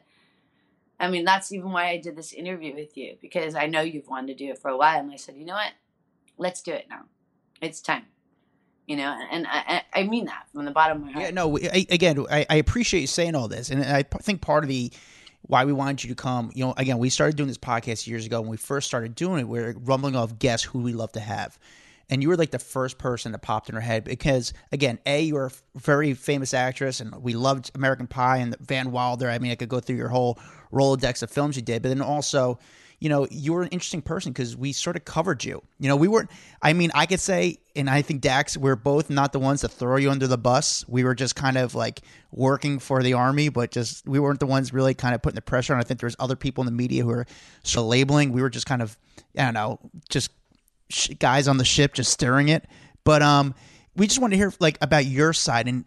[1.00, 4.08] I mean, that's even why I did this interview with you because I know you've
[4.08, 5.72] wanted to do it for a while, and I said, you know what,
[6.38, 7.02] let's do it now.
[7.60, 8.06] It's time.
[8.88, 11.24] You know, and I, I mean that from the bottom of my heart.
[11.26, 11.58] Yeah, no.
[11.58, 14.90] I, again, I, I appreciate you saying all this, and I think part of the
[15.42, 16.50] why we wanted you to come.
[16.54, 18.40] You know, again, we started doing this podcast years ago.
[18.40, 21.20] When we first started doing it, we are rumbling off guests who we love to
[21.20, 21.58] have
[22.10, 25.22] and you were like the first person that popped in her head because again a
[25.22, 29.30] you're a very famous actress and we loved american pie and van wilder.
[29.30, 30.38] I mean i could go through your whole
[30.72, 32.58] rolodex of films you did but then also
[33.00, 35.62] you know you were an interesting person because we sort of covered you.
[35.78, 36.30] You know we weren't
[36.62, 39.68] i mean i could say and i think dax we're both not the ones to
[39.68, 40.84] throw you under the bus.
[40.88, 42.00] We were just kind of like
[42.32, 45.42] working for the army but just we weren't the ones really kind of putting the
[45.42, 45.80] pressure on.
[45.80, 47.26] I think there's other people in the media who are
[47.76, 48.32] of labeling.
[48.32, 48.98] We were just kind of
[49.36, 50.30] i don't know just
[50.90, 52.66] sh- guys on the ship just stirring it.
[53.04, 53.54] But um,
[53.96, 55.84] we just want to hear like about your side and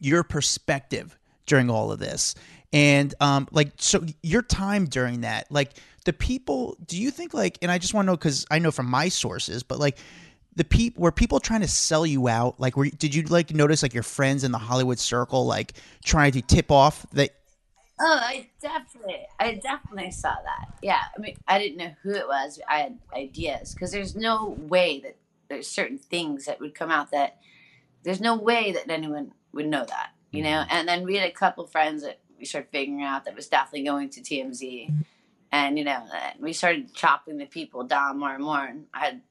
[0.00, 2.34] your perspective during all of this,
[2.72, 5.72] and um, like so your time during that, like
[6.04, 6.76] the people.
[6.86, 9.08] Do you think like, and I just want to know because I know from my
[9.08, 9.98] sources, but like
[10.56, 13.82] the people were people trying to sell you out like were did you like notice
[13.82, 15.72] like your friends in the hollywood circle like
[16.04, 17.34] trying to tip off that
[18.06, 20.76] Oh, I definitely, I definitely saw that.
[20.82, 22.60] Yeah, I mean, I didn't know who it was.
[22.68, 25.16] I had ideas because there's no way that
[25.48, 27.38] there's certain things that would come out that
[28.02, 30.50] there's no way that anyone would know that, you know.
[30.50, 30.76] Mm-hmm.
[30.76, 33.84] And then we had a couple friends that we started figuring out that was definitely
[33.84, 34.92] going to TMZ,
[35.50, 36.04] and you know,
[36.38, 38.64] we started chopping the people down more and more.
[38.66, 39.22] And I had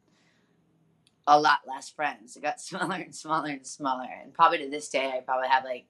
[1.28, 2.36] a lot less friends.
[2.36, 5.64] It got smaller and smaller and smaller, and probably to this day, I probably have
[5.64, 5.86] like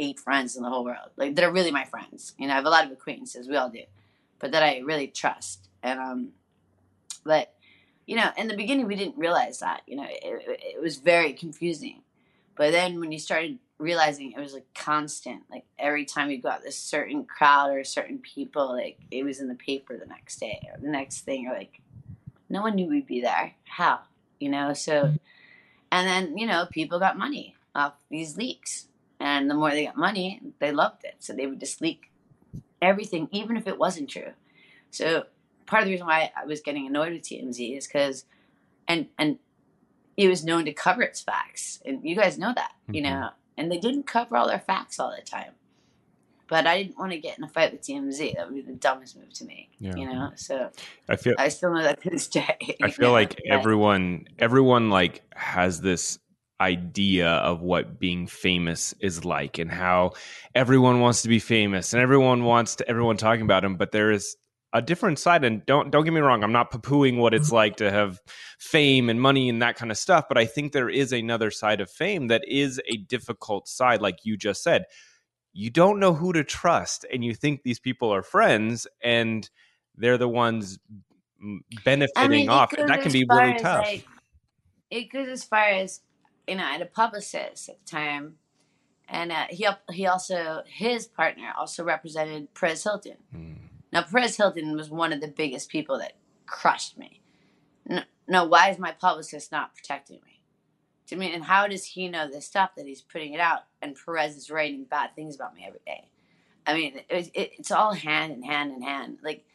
[0.00, 2.34] eight friends in the whole world, like that are really my friends.
[2.38, 3.82] You know, I have a lot of acquaintances, we all do,
[4.38, 5.68] but that I really trust.
[5.82, 6.28] And um,
[7.24, 7.54] but
[8.06, 9.82] you know, in the beginning, we didn't realize that.
[9.86, 12.02] You know, it, it was very confusing.
[12.56, 16.62] But then when you started realizing it was like constant, like every time you got
[16.62, 20.68] this certain crowd or certain people, like it was in the paper the next day
[20.72, 21.80] or the next thing, or like
[22.48, 23.54] no one knew we'd be there.
[23.64, 24.00] How?
[24.40, 25.14] You know, so
[25.90, 28.87] and then, you know, people got money off these leaks.
[29.20, 31.16] And the more they got money, they loved it.
[31.18, 32.10] So they would just leak
[32.80, 34.32] everything, even if it wasn't true.
[34.90, 35.24] So
[35.66, 38.24] part of the reason why I was getting annoyed with TMZ is because,
[38.86, 39.38] and and
[40.16, 42.94] it was known to cover its facts, and you guys know that, mm-hmm.
[42.94, 45.52] you know, and they didn't cover all their facts all the time.
[46.48, 48.36] But I didn't want to get in a fight with TMZ.
[48.36, 49.70] That would be the dumbest move to make.
[49.78, 49.94] Yeah.
[49.96, 50.70] You know, so
[51.06, 52.76] I feel I still know that to this day.
[52.82, 53.12] I feel know?
[53.20, 56.18] like everyone, everyone like has this
[56.60, 60.12] idea of what being famous is like and how
[60.54, 64.10] everyone wants to be famous and everyone wants to everyone talking about him but there
[64.10, 64.36] is
[64.72, 65.44] a different side.
[65.44, 68.20] And don't don't get me wrong i'm not poo-pooing what it's like to have
[68.58, 71.80] fame and money and that kind of stuff but i think there is another side
[71.80, 74.84] of fame that is a difficult side like you just said.
[75.54, 79.48] You don't know who to trust and you think these people are friends and
[79.96, 80.78] they're the ones
[81.84, 83.84] benefiting I mean, off it that can be really tough.
[83.84, 84.06] like,
[84.90, 86.00] it goes as far as
[86.48, 88.36] you know, I had a publicist at the time,
[89.08, 93.16] and uh, he he also his partner also represented Perez Hilton.
[93.34, 93.56] Mm.
[93.92, 96.14] Now Perez Hilton was one of the biggest people that
[96.46, 97.20] crushed me.
[97.86, 100.42] No, no, why is my publicist not protecting me?
[101.10, 103.60] I mean, and how does he know this stuff that he's putting it out?
[103.80, 106.10] And Perez is writing bad things about me every day.
[106.66, 109.18] I mean, it, it, it's all hand in hand in hand.
[109.22, 109.46] Like,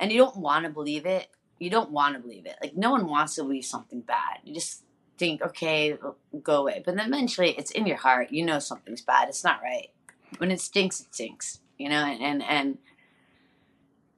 [0.00, 1.28] and you don't want to believe it.
[1.60, 2.56] You don't want to believe it.
[2.60, 4.38] Like, no one wants to believe something bad.
[4.42, 4.82] You just
[5.20, 5.96] think, okay,
[6.42, 6.82] go away.
[6.84, 8.32] But then eventually it's in your heart.
[8.32, 9.28] You know something's bad.
[9.28, 9.90] It's not right.
[10.38, 11.60] When it stinks, it stinks.
[11.78, 12.78] You know, and and, and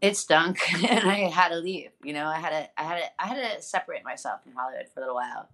[0.00, 1.90] it stunk, and I had to leave.
[2.02, 4.88] You know, I had to I had to I had to separate myself from Hollywood
[4.88, 5.48] for a little while,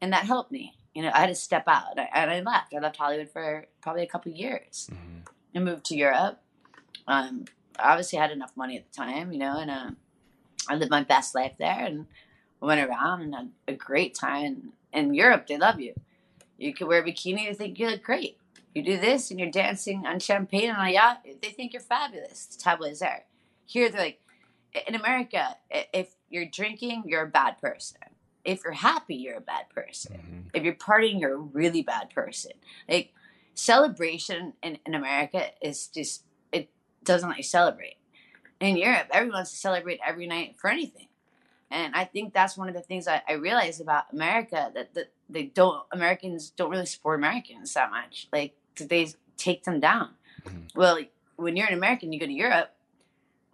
[0.00, 0.74] and that helped me.
[0.94, 2.74] You know, I had to step out, and I left.
[2.74, 5.20] I left Hollywood for probably a couple years, mm-hmm.
[5.54, 6.40] and moved to Europe.
[7.06, 7.44] Um,
[7.78, 9.90] obviously, I had enough money at the time, you know, and uh,
[10.68, 12.06] I lived my best life there, and
[12.60, 15.94] went around and had a great time in Europe, they love you.
[16.58, 18.36] You can wear a bikini, they think you look great.
[18.74, 22.46] You do this and you're dancing on champagne on a yacht, they think you're fabulous.
[22.46, 23.24] The tablet is there.
[23.66, 24.20] Here, they're like,
[24.86, 27.98] in America, if you're drinking, you're a bad person.
[28.42, 30.16] if you're happy, you're a bad person.
[30.16, 30.50] Mhm.
[30.54, 32.52] If you're partying, you're a really bad person.
[32.88, 33.12] Like
[33.54, 36.70] celebration in, in America is just it
[37.04, 37.96] doesn't let you celebrate.
[38.58, 41.08] In Europe, everyone wants to celebrate every night for anything.
[41.70, 45.12] And I think that's one of the things I, I realized about America that, that
[45.28, 48.28] they don't Americans don't really support Americans that much.
[48.32, 50.10] Like they take them down.
[50.44, 50.74] Mhm.
[50.74, 50.98] Well,
[51.36, 52.70] when you're an American, you go to Europe,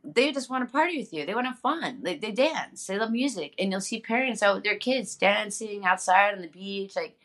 [0.02, 1.26] they just want to party with you.
[1.26, 2.00] They want to have fun.
[2.02, 2.86] They, they dance.
[2.86, 3.54] They love music.
[3.58, 6.94] And you'll see parents out with their kids dancing outside on the beach.
[6.96, 7.18] Like,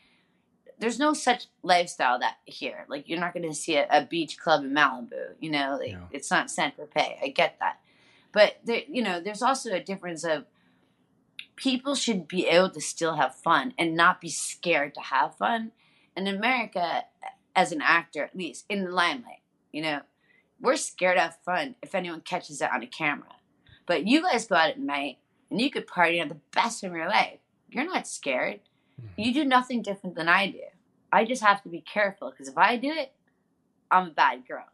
[0.79, 2.85] there's no such lifestyle that here.
[2.89, 5.35] Like, you're not going to see a, a beach club in Malibu.
[5.39, 5.99] You know, like, Yeah.
[6.11, 7.17] it's not Saint Tropez.
[7.23, 7.79] I get that.
[8.31, 10.45] But, there, you know, there's also a difference of
[11.61, 15.71] people should be able to still have fun and not be scared to have fun.
[16.17, 17.03] In America,
[17.55, 19.41] as an actor, at least in the limelight,
[19.71, 20.01] you know,
[20.59, 23.35] we're scared to have fun if anyone catches it on a camera.
[23.85, 25.19] But you guys go out at night
[25.51, 27.39] and you could party and have the best of your life.
[27.69, 28.61] You're not scared.
[28.99, 29.21] Mm-hmm.
[29.21, 30.61] You do nothing different than I do.
[31.13, 33.11] I just have to be careful because if I do it,
[33.91, 34.65] I'm a bad girl.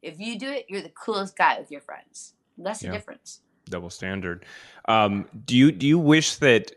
[0.00, 2.32] If you do it, you're the coolest guy with your friends.
[2.56, 2.90] That's Yeah.
[2.90, 3.42] the difference.
[3.70, 4.44] Double standard.
[4.88, 6.72] Um, do you do you wish that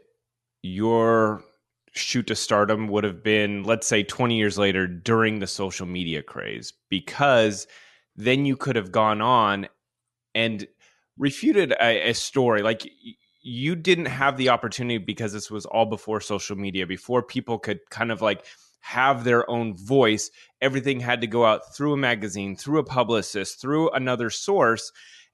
[0.62, 1.44] your
[1.92, 6.24] shoot to stardom would have been, let's say, twenty years later during the social media
[6.24, 7.68] craze, because
[8.16, 9.68] then you could have gone on
[10.34, 10.68] and
[11.18, 12.90] refuted a, a story like.
[13.46, 17.82] You didn't have the opportunity because this was all before social media, before people could
[17.90, 18.46] kind of like
[18.80, 20.32] have their own voice.
[20.62, 24.94] Everything had to go out through a magazine, through a publicist, through another source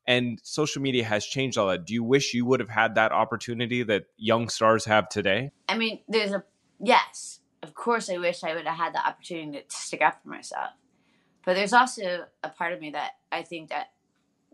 [0.10, 1.86] and social media has changed all that.
[1.86, 5.52] Do you wish you would have had that opportunity that young stars have today?
[5.70, 6.44] I mean, there's a
[6.80, 8.10] yes, of course.
[8.10, 10.72] I wish I would have had the opportunity to stick up for myself,
[11.46, 13.92] but there's also a part of me that I think that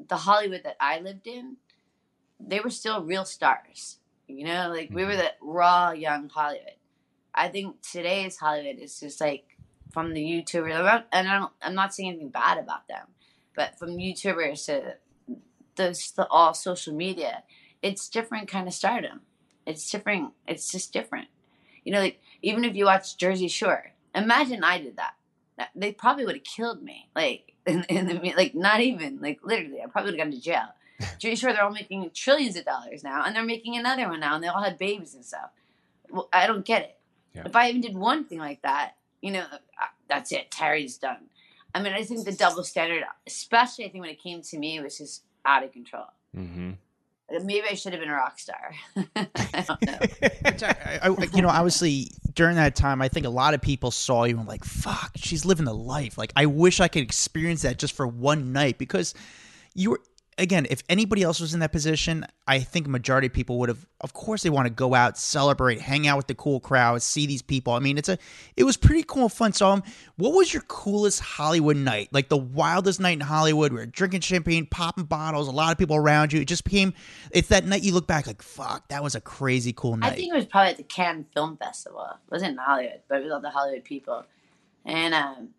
[0.09, 1.55] the Hollywood that I lived in,
[2.37, 3.99] they were still real stars.
[4.27, 5.19] You know, like we were mm-hmm.
[5.19, 6.79] the raw young Hollywood.
[7.33, 9.57] I think today's Hollywood is just like
[9.93, 13.07] from the YouTubers, and I don't, I'm not saying anything bad about them,
[13.55, 14.97] but from YouTubers to
[15.75, 17.43] those the all social media,
[17.81, 19.21] it's different kind of stardom.
[19.65, 20.33] It's different.
[20.47, 21.27] It's just different.
[21.83, 25.13] You know, like even if you watch Jersey Shore, imagine I did that.
[25.57, 27.09] That- They probably would have killed me.
[27.15, 30.41] Like, in, in the, like not even like literally, I probably would have gone to
[30.41, 30.67] jail.
[31.19, 34.35] Jersey Shore, they're all making trillions of dollars now, and they're making another one now,
[34.35, 35.49] and they all had babies and stuff.
[36.09, 36.97] Well, I don't get it.
[37.33, 37.43] Yeah.
[37.45, 39.45] If I even did one thing like that, you know,
[40.07, 40.51] that's it.
[40.51, 41.25] Terry's done.
[41.73, 44.79] I mean, I think the double standard, especially I think when it came to me,
[44.79, 46.05] was just out of control.
[46.35, 46.71] Mm-hmm.
[47.43, 48.75] Maybe I should have been a rock star.
[49.15, 49.97] I don't know.
[50.67, 54.25] I, I- you know, obviously during that time, I think a lot of people saw
[54.25, 57.79] you and like, "Fuck, she's living the life." Like, I wish I could experience that
[57.79, 59.13] just for one night because
[59.73, 60.01] you were.
[60.37, 63.85] Again, if anybody else was in that position, I think majority of people would have.
[64.01, 67.25] Of course, they want to go out, celebrate, hang out with the cool crowd, see
[67.25, 67.71] these people.
[67.71, 68.17] I mean, it's a,
[68.57, 69.53] it was pretty cool and fun.
[69.53, 69.83] So, um,
[70.17, 72.09] what was your coolest Hollywood night?
[72.11, 73.71] Like the wildest night in Hollywood?
[73.71, 76.41] We were drinking champagne, popping bottles, a lot of people around you.
[76.41, 76.93] It just became.
[77.31, 80.11] It's that night you look back like, fuck, that was a crazy cool night.
[80.11, 82.05] I think it was probably at the Cannes Film Festival.
[82.11, 84.25] It wasn't in Hollywood, but it was all the Hollywood people.
[84.83, 85.49] And um,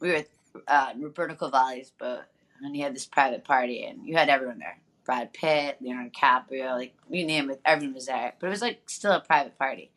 [0.00, 0.28] we were at
[0.66, 2.22] uh, Roberto Cavalli's boat,
[2.62, 4.78] and he had this private party, and you had everyone there.
[5.04, 8.34] Brad Pitt, Leonardo DiCaprio, like you name it, everyone was there.
[8.38, 9.90] But it was like still a private party.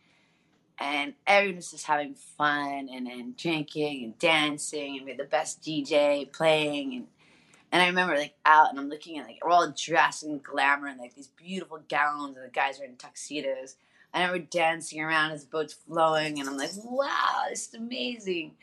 [0.77, 5.25] And everyone was just having fun and, and drinking and dancing, and we had the
[5.25, 6.93] best DJ playing.
[6.93, 7.07] And,
[7.71, 10.87] and I remember like out, and I'm looking at like, we're all dressed in glamour
[10.87, 13.75] and like these beautiful gowns, and the guys are in tuxedos.
[14.13, 18.53] And remember dancing around as the boat's flowing, and I'm like, wow, this is amazing.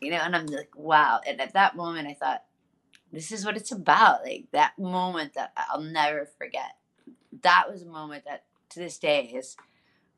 [0.00, 1.20] You know, and I'm like, wow.
[1.26, 2.42] And at that moment, I thought,
[3.14, 4.24] this is what it's about.
[4.24, 6.76] Like that moment that I'll never forget.
[7.42, 9.56] That was a moment that to this day is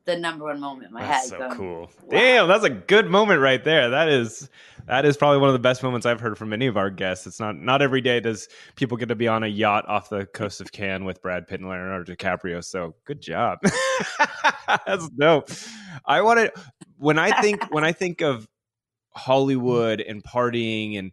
[0.07, 1.39] the number one moment in my That's head.
[1.39, 1.81] so going, cool.
[1.81, 2.09] wow.
[2.11, 3.91] Damn, that's a good moment right there.
[3.91, 4.49] That is
[4.87, 7.27] that is probably one of the best moments I've heard from any of our guests.
[7.27, 10.27] It's not not every day does people get to be on a yacht off the
[10.27, 12.65] coast of Cannes with Brad Pitt and Leonardo DiCaprio.
[12.65, 13.59] So good job.
[14.87, 15.51] that's dope.
[16.07, 16.53] I want to
[16.97, 18.49] when I think when I think of
[19.11, 21.11] Hollywood and partying and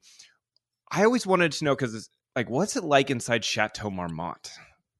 [0.95, 4.51] I always wanted to know because like what's it like inside Chateau Marmont?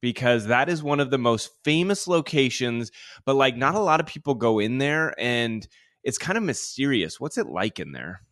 [0.02, 2.90] Because that is one of the most famous locations
[3.24, 5.66] but like not a lot of people go in there and
[6.02, 7.20] it's kind of mysterious.
[7.20, 8.22] What's it like in there?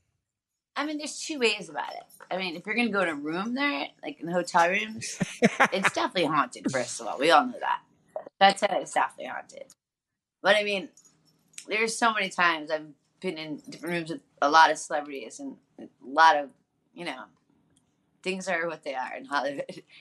[0.74, 2.02] I mean, there's two ways about it.
[2.30, 5.18] I mean, if you're gonna go to a room there, like in the hotel rooms,
[5.40, 6.70] it's definitely haunted.
[6.72, 7.80] First of all, we all know that.
[8.40, 8.70] That's it.
[8.72, 9.66] It's definitely haunted.
[10.42, 10.88] But I mean,
[11.68, 12.86] there's so many times I've
[13.20, 16.48] been in different rooms with a lot of celebrities and a lot of,
[16.92, 17.24] you know,
[18.22, 19.82] things are what they are in Hollywood.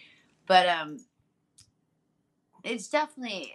[0.48, 0.98] But um,
[2.64, 3.54] it's definitely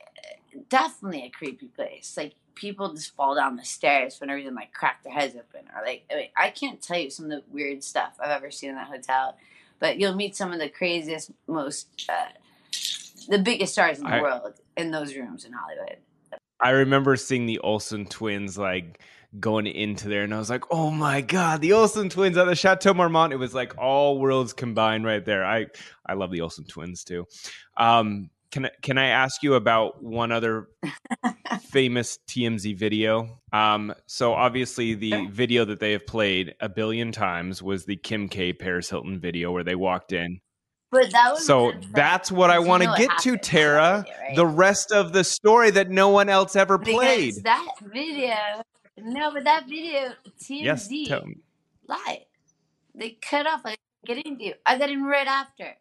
[0.70, 2.14] definitely a creepy place.
[2.16, 5.68] Like people just fall down the stairs for no reason, like crack their heads open,
[5.74, 8.50] or like I, mean, I can't tell you some of the weird stuff I've ever
[8.50, 9.36] seen in that hotel.
[9.78, 12.28] But you'll meet some of the craziest, most uh,
[13.28, 15.98] the biggest stars in the I- world in those rooms in Hollywood.
[16.60, 19.00] I remember seeing the Olsen twins like
[19.38, 22.54] going into there, and I was like, "Oh my god, the Olsen twins at the
[22.54, 25.44] Chateau Marmont!" It was like all worlds combined right there.
[25.44, 25.66] I
[26.04, 27.26] I love the Olsen twins too.
[27.76, 30.68] Um, can I can I ask you about one other
[31.70, 33.40] famous TMZ video?
[33.52, 38.28] Um, so obviously the video that they have played a billion times was the Kim
[38.28, 40.40] K Paris Hilton video where they walked in.
[40.92, 44.04] But that was So that's what I want to get to, happened in that Tara.
[44.06, 44.36] video, right?
[44.36, 47.34] The rest of the story that no one else ever played.
[47.34, 48.36] Because that video,
[48.98, 51.36] no, but that video, TMZ Yes, tell me.
[51.88, 52.24] lied.
[52.94, 54.54] They cut off like get into you.
[54.64, 55.76] I got in right after.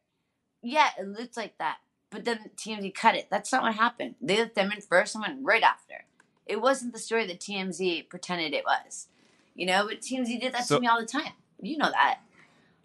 [0.62, 1.78] Yeah, it looked like that,
[2.10, 3.28] but then TMZ cut it.
[3.30, 4.16] That's not what happened.
[4.22, 6.06] They let them in first and went right after.
[6.46, 9.08] It wasn't the story that TMZ pretended it was,
[9.56, 9.88] you know.
[9.88, 11.34] But TMZ did that So- to me all the time.
[11.62, 12.20] You know that.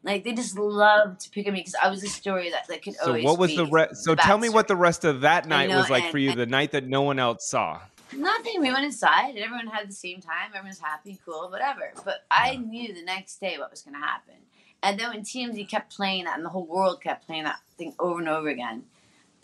[0.03, 2.83] Like they just love to pick on me because I was a story that, that
[2.83, 3.25] could So always.
[3.25, 5.91] what was the re- so tell me what the rest of that night know, was
[5.91, 7.81] like and- for you, and- the night that no one else saw.
[8.17, 8.61] Nothing.
[8.61, 10.51] We went inside and everyone had the same time.
[10.55, 11.93] Everyone's happy, cool, whatever.
[12.05, 14.35] But I knew the next day what was going to happen.
[14.83, 17.95] And then when TMZ kept playing that and the whole world kept playing that thing
[17.99, 18.85] over and over again,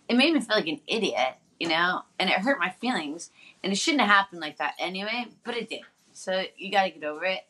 [0.09, 2.03] it made me feel like an idiot, you know?
[2.19, 3.31] And it hurt my feelings.
[3.62, 5.83] And it shouldn't have happened like that anyway, but it did.
[6.12, 7.41] So you got to get over it.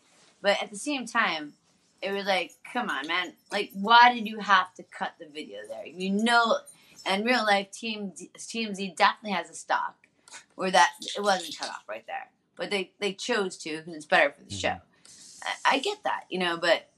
[0.43, 1.55] But at the same time,
[2.03, 3.33] it was like, come on, man.
[3.51, 5.87] Like, why did you have to cut the video there?
[5.87, 6.59] You know,
[7.11, 10.06] in real life, TMZ, TMZ definitely has a stock
[10.57, 12.31] where that it wasn't cut off right there.
[12.57, 14.59] But they they chose to because it's better for the mm-hmm.
[14.59, 14.77] show.
[15.45, 16.89] I, I get that, you know, but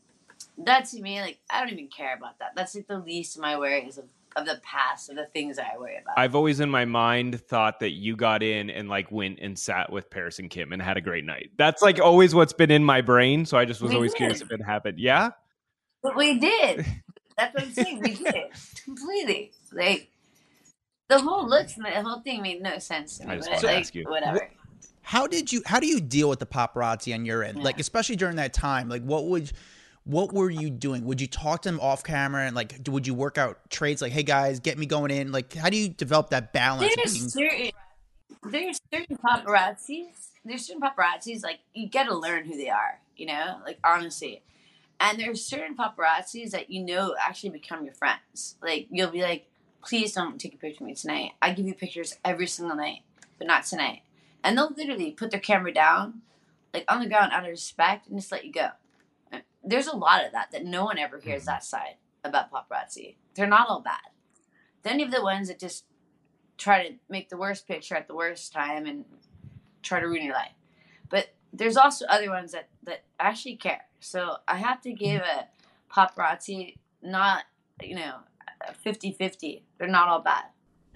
[0.64, 2.52] that to me, like, I don't even care about that.
[2.56, 4.04] That's like the least of my worries of,
[4.36, 6.18] of the past, of the things that I worry about.
[6.18, 9.90] I've always in my mind thought that you got in and like went and sat
[9.90, 11.50] with Paris and Kim and had a great night.
[11.56, 13.44] That's like always what's been in my brain.
[13.44, 14.18] So I just was We always did.
[14.18, 14.98] curious if it happened.
[14.98, 15.30] Yeah.
[16.02, 16.86] But we did.
[17.36, 18.00] That's what I'm saying.
[18.00, 18.34] We did
[18.84, 19.52] completely.
[19.72, 20.10] Like
[21.08, 23.32] the whole looks and the whole thing made no sense to me.
[23.32, 24.04] I just but, wanted to like, ask you.
[24.04, 24.50] Whatever.
[25.02, 27.62] How did you how do you deal with the paparazzi on your end?
[27.62, 29.50] Like especially during that time, like what would
[30.04, 31.04] what were you doing?
[31.04, 34.12] Would you talk to them off camera and like would you work out trades like,
[34.12, 35.32] hey guys, get me going in?
[35.32, 36.92] Like how do you develop that balance?
[36.92, 37.70] of being- There's certain
[38.50, 40.28] there's certain paparazzis.
[40.44, 43.00] There's certain paparazzis like you got to learn who they are.
[43.16, 44.42] You know, like honestly.
[45.00, 48.56] And there's certain paparazzis that you know actually become your friends.
[48.62, 49.46] Like you'll be like,
[49.84, 51.32] please don't take a picture of me tonight.
[51.40, 53.02] I give you pictures every single night,
[53.38, 54.02] but not tonight.
[54.42, 56.22] And they'll literally put their camera down,
[56.72, 58.70] like on the ground out of respect, and just let you go.
[59.64, 61.50] There's a lot of that that no one ever hears mm-hmm.
[61.50, 63.16] that side about paparazzi.
[63.34, 64.00] They're not all bad.
[64.82, 65.84] Then you have the ones that just
[66.56, 69.04] try to make the worst picture at the worst time and
[69.82, 70.52] try to ruin your life.
[71.08, 73.82] But there's also other ones that, that actually care.
[74.00, 75.48] So I have to give a
[75.92, 77.44] paparazzi not,
[77.82, 78.16] you know,
[78.82, 79.64] 50 50.
[79.78, 80.44] They're not all bad.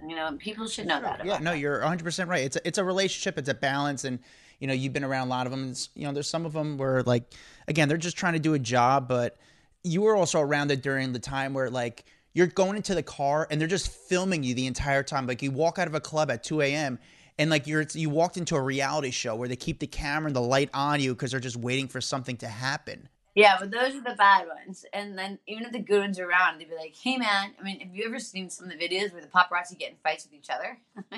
[0.07, 1.25] You know, people should know that.
[1.25, 2.45] Yeah, no, you're 100% right.
[2.45, 4.19] It's a, it's a relationship, it's a balance and
[4.59, 5.71] you know, you've been around a lot of them.
[5.71, 7.25] It's, you know, there's some of them where like
[7.67, 9.37] again, they're just trying to do a job, but
[9.83, 13.47] you were also around it during the time where like you're going into the car
[13.51, 15.27] and they're just filming you the entire time.
[15.27, 16.99] Like you walk out of a club at 2 a.m.
[17.39, 20.37] and like you're you walked into a reality show where they keep the camera and
[20.37, 23.09] the light on you because they're just waiting for something to happen.
[23.35, 24.85] Yeah, but those are the bad ones.
[24.93, 27.63] And then even if the good ones are around, they'd be like, "Hey, man, I
[27.63, 30.25] mean, have you ever seen some of the videos where the paparazzi get in fights
[30.25, 30.79] with each other?"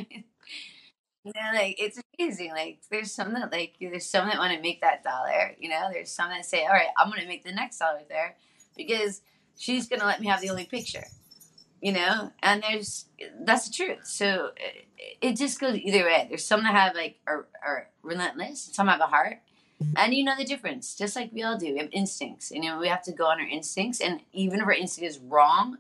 [1.24, 2.50] you know, like it's amazing.
[2.50, 5.54] Like there's some that like there's some that want to make that dollar.
[5.58, 8.36] You know, there's some that say, "All right, I'm gonna make the next dollar there
[8.76, 9.22] because
[9.58, 11.04] she's gonna let me have the only picture."
[11.82, 13.06] You know, and there's
[13.40, 14.06] that's the truth.
[14.06, 14.86] So it,
[15.20, 16.26] it just goes either way.
[16.28, 18.70] There's some that have like are, are relentless.
[18.72, 19.40] Some have a heart.
[19.96, 21.72] And you know the difference, just like we all do.
[21.72, 22.50] We have instincts.
[22.50, 24.00] And you know, we have to go on our instincts.
[24.00, 25.78] And even if our instinct is wrong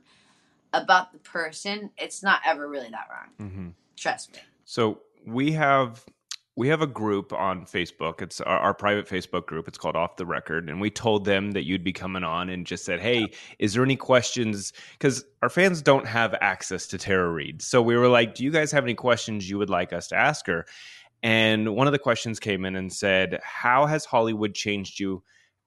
[0.72, 3.48] about the person, it's not ever really that wrong.
[3.48, 3.68] Mm-hmm.
[3.96, 4.38] Trust me.
[4.64, 6.04] So we have
[6.56, 8.22] we have a group on Facebook.
[8.22, 9.66] It's our, our private Facebook group.
[9.66, 12.66] It's called Off the Record, and we told them that you'd be coming on, and
[12.66, 17.30] just said, "Hey, is there any questions?" Because our fans don't have access to Tara
[17.30, 20.08] Reid, so we were like, "Do you guys have any questions you would like us
[20.08, 20.66] to ask her?"
[21.24, 25.24] And one of the questions came in and said, "How has Hollywood changed you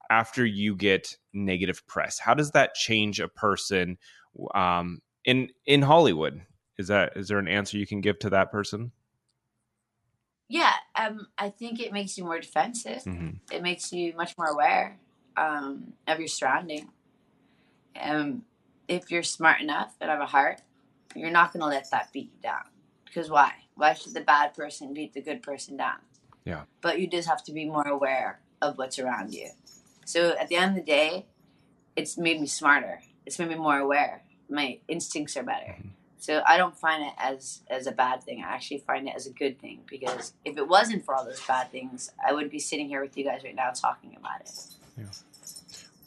[0.08, 2.20] after you get negative press?
[2.20, 3.98] How does that change a person
[4.54, 6.42] um, in in Hollywood?"
[6.78, 8.92] Is that is there an answer you can give to that person?
[10.48, 13.02] Yeah, um, I think it makes you more defensive.
[13.02, 13.30] Mm-hmm.
[13.52, 14.96] It makes you much more aware
[15.36, 16.88] um, of your surrounding.
[18.00, 18.44] Um,
[18.86, 20.62] if you're smart enough and have a heart,
[21.16, 22.62] you're not going to let that beat you down.
[23.08, 23.52] Because why?
[23.74, 25.98] Why should the bad person beat the good person down?
[26.44, 26.62] Yeah.
[26.80, 29.50] But you just have to be more aware of what's around you.
[30.04, 31.26] So at the end of the day,
[31.96, 33.02] it's made me smarter.
[33.26, 34.22] It's made me more aware.
[34.48, 35.72] My instincts are better.
[35.78, 35.88] Mm-hmm.
[36.20, 38.42] So I don't find it as as a bad thing.
[38.42, 41.40] I actually find it as a good thing because if it wasn't for all those
[41.46, 44.50] bad things, I would be sitting here with you guys right now talking about it.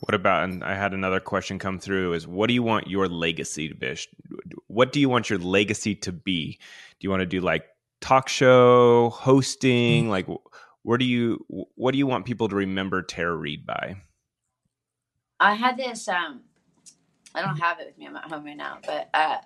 [0.02, 0.46] What about?
[0.46, 3.76] And I had another question come through: Is what do you want your legacy to
[3.76, 3.96] be?
[4.68, 6.58] What do you want your legacy to be?
[7.00, 7.66] Do you want to do like
[8.02, 10.10] talk show hosting?
[10.10, 10.28] Like,
[10.82, 11.46] where do you?
[11.76, 13.98] What do you want people to remember Tara Reid by?
[15.40, 16.08] I had this.
[16.08, 16.42] Um,
[17.36, 18.08] I don't have it with me.
[18.08, 19.38] I'm at home right now, but uh,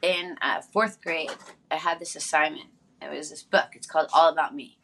[0.00, 1.30] in uh, fourth grade,
[1.70, 2.66] I had this assignment.
[3.02, 3.68] It was this book.
[3.74, 4.78] It's called All About Me,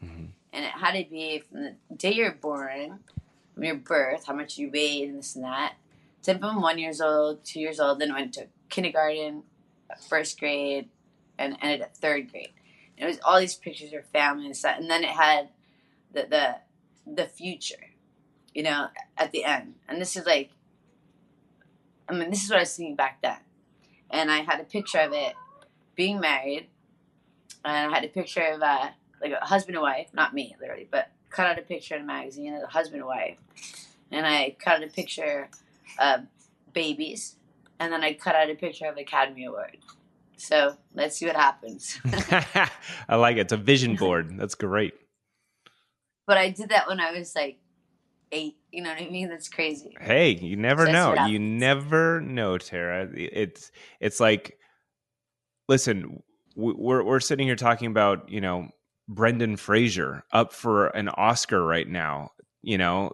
[0.53, 3.01] and it had to be from the day you're born,
[3.61, 5.75] from your birth, how much you weighed, and this and that.
[6.23, 9.43] To from one years old, two years old, then went to kindergarten,
[10.09, 10.89] first grade,
[11.39, 12.53] and ended at third grade.
[12.97, 15.51] And it was all these pictures of family and stuff, and then it had
[16.11, 16.57] the the
[17.07, 17.91] the future,
[18.55, 18.87] you know,
[19.19, 19.75] at the end.
[19.87, 20.53] And this is like,
[22.09, 23.41] I mean, this is what I was thinking back then.
[24.11, 25.35] And I had a picture of it
[25.97, 26.69] being married,
[27.63, 28.89] and I had a picture of uh,
[29.21, 32.07] like a husband and wife, not me literally, but cut out a picture in a
[32.07, 33.39] magazine of a husband and wife,
[34.11, 35.49] and I cut out a picture
[35.99, 36.21] of
[36.73, 37.37] babies,
[37.79, 39.79] and then I cut out a picture of Academy Award.
[40.37, 41.99] So let's see what happens.
[43.09, 43.41] I like it.
[43.41, 44.39] It's a vision board.
[44.39, 44.95] That's great.
[46.27, 47.59] but I did that when I was like
[48.33, 48.57] eight.
[48.73, 49.29] You know what I mean?
[49.29, 49.95] That's crazy.
[50.01, 51.27] Hey, you never So know.
[51.27, 53.09] You never know, Tara.
[53.15, 54.57] It's it's like,
[55.69, 56.23] listen,
[56.57, 58.69] we're we're sitting here talking about you know
[59.11, 62.31] Brendan Fraser up for an Oscar right now.
[62.63, 63.13] You know,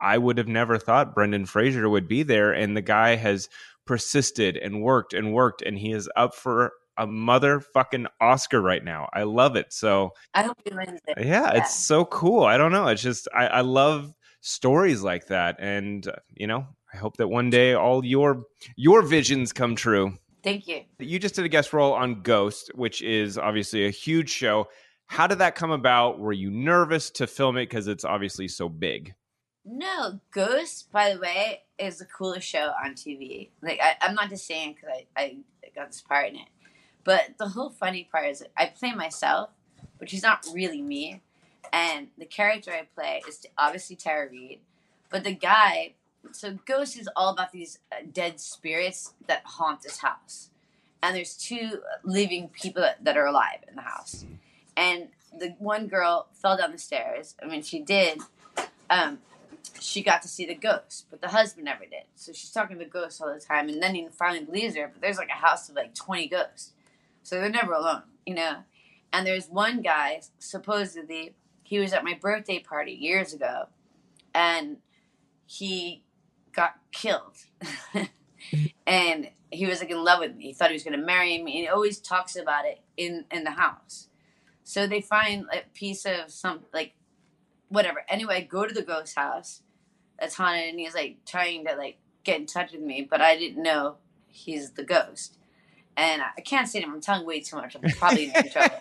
[0.00, 3.48] I would have never thought Brendan Fraser would be there, and the guy has
[3.86, 9.08] persisted and worked and worked, and he is up for a motherfucking Oscar right now.
[9.14, 9.72] I love it.
[9.72, 11.24] So I hope he wins it.
[11.24, 12.42] yeah, it's so cool.
[12.44, 12.88] I don't know.
[12.88, 17.28] It's just I, I love stories like that, and uh, you know, I hope that
[17.28, 18.42] one day all your
[18.76, 20.18] your visions come true.
[20.42, 20.82] Thank you.
[20.98, 24.68] You just did a guest role on Ghost, which is obviously a huge show.
[25.08, 26.18] How did that come about?
[26.18, 29.14] Were you nervous to film it because it's obviously so big?
[29.64, 33.48] No, Ghost, by the way, is the coolest show on TV.
[33.62, 36.48] Like, I, I'm not just saying because I, I got this part in it.
[37.04, 39.50] But the whole funny part is I play myself,
[39.96, 41.22] which is not really me.
[41.72, 44.60] And the character I play is obviously Tara Reid.
[45.10, 45.94] But the guy,
[46.32, 50.50] so Ghost is all about these uh, dead spirits that haunt this house.
[51.02, 54.24] And there's two living people that are alive in the house.
[54.78, 57.34] And the one girl fell down the stairs.
[57.42, 58.20] I mean, she did.
[58.88, 59.18] Um,
[59.80, 62.04] she got to see the ghost, but the husband never did.
[62.14, 64.88] So she's talking to the ghost all the time, and then he finally believes her.
[64.92, 66.72] But there's like a house of like 20 ghosts,
[67.24, 68.58] so they're never alone, you know.
[69.12, 73.66] And there's one guy, supposedly, he was at my birthday party years ago,
[74.32, 74.76] and
[75.44, 76.04] he
[76.52, 77.36] got killed.
[78.86, 80.44] and he was like in love with me.
[80.44, 83.24] He thought he was going to marry me, and he always talks about it in
[83.32, 84.07] in the house.
[84.68, 86.92] So they find a piece of some like
[87.70, 88.04] whatever.
[88.06, 89.62] Anyway, I go to the ghost house
[90.20, 93.38] that's haunted, and he's like trying to like get in touch with me, but I
[93.38, 93.96] didn't know
[94.26, 95.38] he's the ghost.
[95.96, 96.84] And I can't say it.
[96.86, 97.76] I'm telling way too much.
[97.76, 98.76] I'm probably in trouble.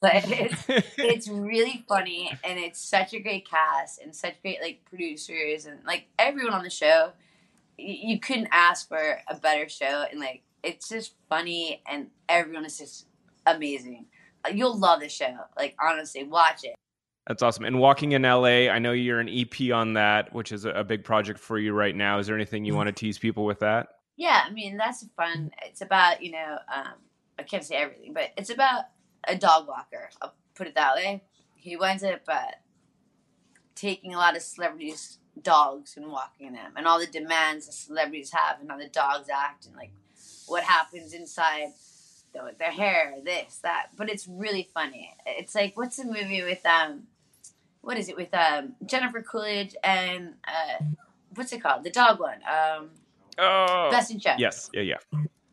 [0.00, 0.64] But it's
[0.98, 5.78] it's really funny, and it's such a great cast and such great like producers and
[5.86, 7.12] like everyone on the show.
[7.78, 12.64] You, you couldn't ask for a better show, and like it's just funny, and everyone
[12.64, 13.06] is just
[13.46, 14.06] amazing.
[14.52, 15.36] You'll love the show.
[15.56, 16.74] Like honestly, watch it.
[17.26, 17.64] That's awesome.
[17.64, 21.04] And walking in LA, I know you're an EP on that, which is a, big
[21.04, 22.18] project for you right now.
[22.18, 23.88] Is there anything you want to tease people with that?
[24.16, 25.52] Yeah, I mean that's fun.
[25.64, 26.94] It's about you know um,
[27.38, 28.84] I can't say everything, but it's about
[29.28, 30.08] a dog walker.
[30.22, 31.22] I'll put it that way.
[31.54, 32.38] He winds up uh,
[33.74, 38.32] taking a lot of celebrities' dogs and walking them, and all the demands the celebrities
[38.32, 39.92] have, and how the dogs act, and like
[40.46, 41.68] what happens inside
[42.38, 43.88] the, with their hair, this, that.
[43.96, 45.14] But it's really funny.
[45.26, 47.04] It's like what's the movie with um,
[47.80, 50.84] what is it with um Jennifer Coolidge and uh,
[51.34, 51.84] what's it called?
[51.84, 52.38] The dog one.
[52.48, 52.90] Um,
[53.40, 54.34] Oh, Best in Show.
[54.36, 54.96] yes, yeah, yeah.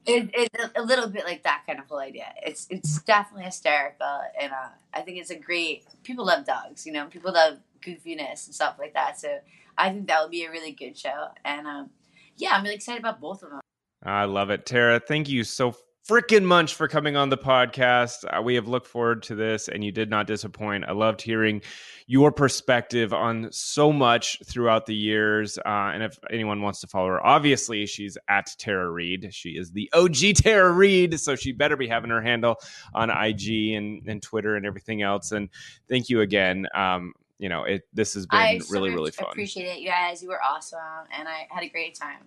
[0.08, 2.34] It, it's a, a little bit like that kind of whole idea.
[2.44, 5.84] It's it's definitely hysterical, and uh, I think it's a great.
[6.04, 7.06] People love dogs, you know.
[7.06, 9.20] People love goofiness and stuff like that.
[9.20, 9.38] So
[9.78, 11.90] I think that would be a really good show, and um,
[12.38, 13.62] yeah, I'm really excited about both of them.
[14.04, 15.00] I love it, Tara.
[15.00, 15.76] Thank you so
[16.08, 18.26] freaking much for coming on the podcast.
[18.26, 20.86] Uh, we have looked forward to this, and you did not disappoint.
[20.88, 21.62] I loved hearing
[22.06, 25.58] your perspective on so much throughout the years.
[25.58, 29.34] Uh, and if anyone wants to follow her, obviously she's at Tara Reid.
[29.34, 32.58] She is the OG Tara Reid, so she better be having her handle
[32.94, 35.32] on IG and, and Twitter and everything else.
[35.32, 35.50] And
[35.90, 36.68] thank you again.
[36.76, 39.28] Um, you know, it this has been I really, really fun.
[39.30, 40.24] Appreciate it, you guys.
[40.24, 40.80] You were awesome,
[41.12, 42.24] and I had a great time.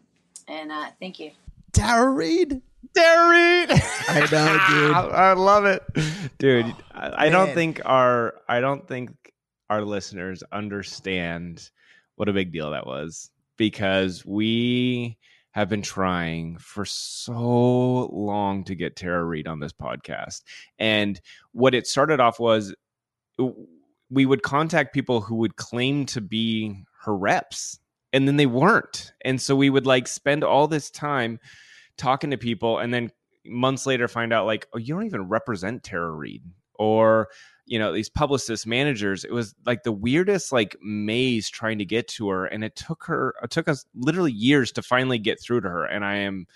[0.48, 1.30] And uh, thank you.
[1.72, 2.62] Tara Reid.
[2.94, 3.70] Tara Reid.
[4.08, 4.96] I know, dude.
[4.96, 5.82] I love it,
[6.38, 6.66] dude.
[6.66, 9.10] Oh, I, I don't think our I don't think
[9.70, 11.70] our listeners understand
[12.16, 15.18] what a big deal that was because we
[15.52, 20.42] have been trying for so long to get Tara Reid on this podcast,
[20.78, 21.20] and
[21.52, 22.74] what it started off was
[24.10, 27.78] we would contact people who would claim to be her reps
[28.12, 31.38] and then they weren't and so we would like spend all this time
[31.96, 33.10] talking to people and then
[33.46, 36.42] months later find out like oh you don't even represent Tara Reid
[36.78, 37.28] or
[37.66, 42.08] you know these publicist managers it was like the weirdest like maze trying to get
[42.08, 45.60] to her and it took her it took us literally years to finally get through
[45.60, 46.46] to her and I am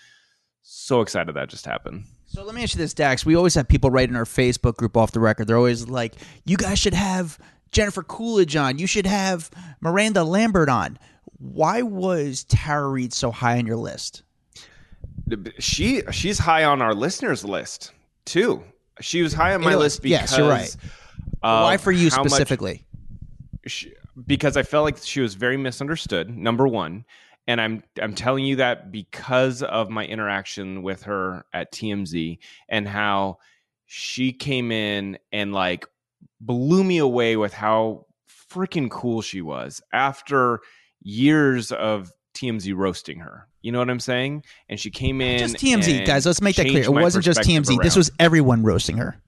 [0.61, 3.25] so excited that just happened So let me ask you this, Dax.
[3.27, 5.45] We always have people write in our Facebook group off the record.
[5.45, 7.37] They're always like, "You guys should have
[7.69, 8.79] Jennifer Coolidge on.
[8.79, 9.51] You should have
[9.81, 10.97] Miranda Lambert on."
[11.43, 14.23] Why was Tara Reid so high on your list?
[15.57, 17.91] she she's high on our listeners list
[18.25, 18.61] too
[19.01, 20.75] she was high on my list because yes, you're right.
[21.41, 22.85] Uh, why for you specifically?
[23.65, 23.93] she,
[24.25, 26.35] because I felt like she was very misunderstood.
[26.35, 27.05] Number one,
[27.47, 32.37] and I'm I'm telling you that because of my interaction with her at TMZ
[32.69, 33.39] and how
[33.85, 35.85] she came in and like
[36.39, 38.05] blew me away with how
[38.49, 40.59] freaking cool she was after
[41.03, 43.47] years of TMZ roasting her.
[43.61, 44.43] You know what I'm saying?
[44.67, 46.25] And she came in Just TMZ, guys.
[46.25, 46.83] Let's make that clear.
[46.83, 47.81] It wasn't just TMZ.
[47.81, 49.21] This was everyone roasting her.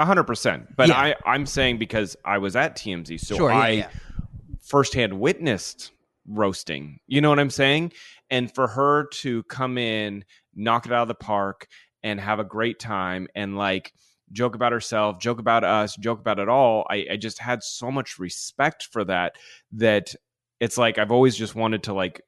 [0.00, 0.76] A hundred percent.
[0.76, 0.98] But Yeah.
[0.98, 3.88] I, I'm saying because I was at TMZ, so Sure, yeah, I yeah.
[4.62, 5.92] firsthand witnessed
[6.26, 7.00] roasting.
[7.06, 7.92] You know what I'm saying?
[8.30, 10.24] And for her to come in,
[10.54, 11.66] knock it out of the park,
[12.02, 13.92] and have a great time, and like
[14.30, 16.86] joke about herself, joke about us, joke about it all.
[16.90, 19.36] I, I just had so much respect for that
[19.72, 20.14] that
[20.60, 22.22] it's like I've always just wanted to like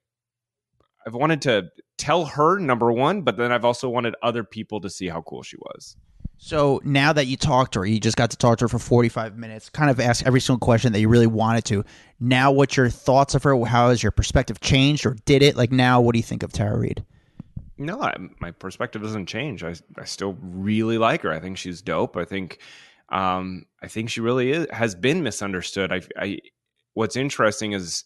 [1.06, 4.90] I've wanted to tell her number one, but then I've also wanted other people to
[4.90, 5.96] see how cool she was.
[6.42, 8.78] So now that you talked to her, you just got to talk to her for
[8.78, 11.84] 45 minutes, kind of ask every single question that you really wanted to.
[12.18, 13.62] Now, what's your thoughts of her?
[13.66, 15.56] How has your perspective changed or did it?
[15.56, 17.04] Like now, what do you think of Tara Reid?
[17.76, 19.62] No, I, my perspective doesn't change.
[19.64, 21.32] I I still really like her.
[21.32, 22.16] I think she's dope.
[22.16, 22.58] I think
[23.10, 25.92] um I think she really is has been misunderstood.
[25.92, 26.38] I I
[26.94, 28.04] what's interesting is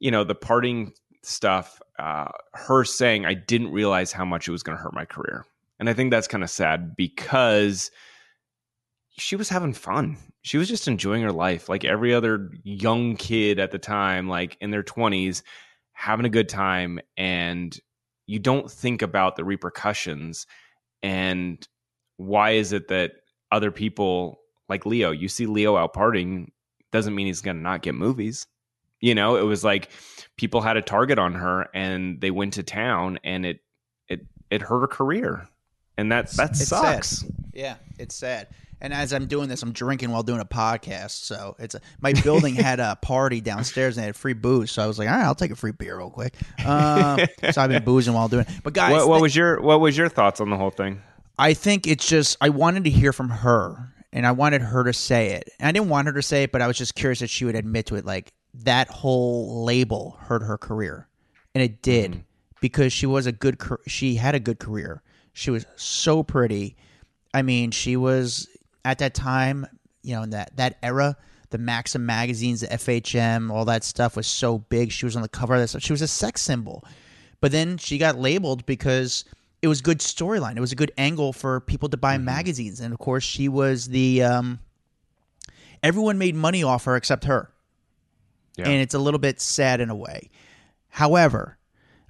[0.00, 0.92] you know the parting
[1.22, 5.04] stuff uh her saying I didn't realize how much it was going to hurt my
[5.04, 5.44] career.
[5.78, 7.90] And I think that's kind of sad because
[9.18, 10.16] she was having fun.
[10.42, 14.56] She was just enjoying her life like every other young kid at the time like
[14.60, 15.42] in their 20s
[15.92, 17.78] having a good time and
[18.26, 20.46] you don't think about the repercussions
[21.02, 21.66] and
[22.16, 23.12] why is it that
[23.52, 26.48] other people like Leo, you see Leo out partying,
[26.92, 28.46] doesn't mean he's going to not get movies.
[29.00, 29.90] You know, it was like
[30.36, 33.60] people had a target on her and they went to town and it
[34.08, 34.20] it
[34.50, 35.48] it hurt her career.
[35.98, 37.08] And that that It's sucks.
[37.20, 37.30] sad.
[37.54, 38.48] Yeah, it's sad.
[38.78, 41.24] And as I'm doing this, I'm drinking while doing a podcast.
[41.24, 44.70] So it's a, my building had a party downstairs and they had free booze.
[44.70, 46.34] So I was like, all right, I'll take a free beer real quick.
[46.64, 47.20] Um,
[47.52, 48.52] so I've been boozing while doing it.
[48.62, 51.00] But guys, What, what th- was your what was your thoughts on the whole thing?
[51.38, 54.92] I think it's just I wanted to hear from her and I wanted her to
[54.92, 55.48] say it.
[55.58, 57.46] And I didn't want her to say it, but I was just curious that she
[57.46, 58.04] would admit to it.
[58.04, 58.32] Like
[58.64, 61.08] that whole label hurt her career,
[61.54, 62.24] and it did
[62.60, 63.60] because she was a good.
[63.86, 65.02] She had a good career.
[65.32, 66.76] She was so pretty.
[67.34, 68.48] I mean, she was
[68.84, 69.66] at that time,
[70.02, 71.16] you know, in that that era.
[71.50, 74.90] The Maxim magazines, the FHM, all that stuff was so big.
[74.90, 75.82] She was on the cover of that stuff.
[75.82, 76.82] She was a sex symbol.
[77.40, 79.24] But then she got labeled because
[79.62, 80.56] it was good storyline.
[80.56, 83.88] It was a good angle for people to buy magazines, and of course, she was
[83.88, 84.22] the.
[84.22, 84.60] Um,
[85.82, 87.50] everyone made money off her except her,
[88.56, 88.68] Yeah.
[88.68, 90.30] and it's a little bit sad in a way.
[90.88, 91.58] However,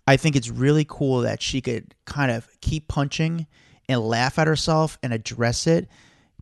[0.06, 3.46] I think it's really cool that she could kind of keep punching
[3.88, 5.88] and laugh at herself and address it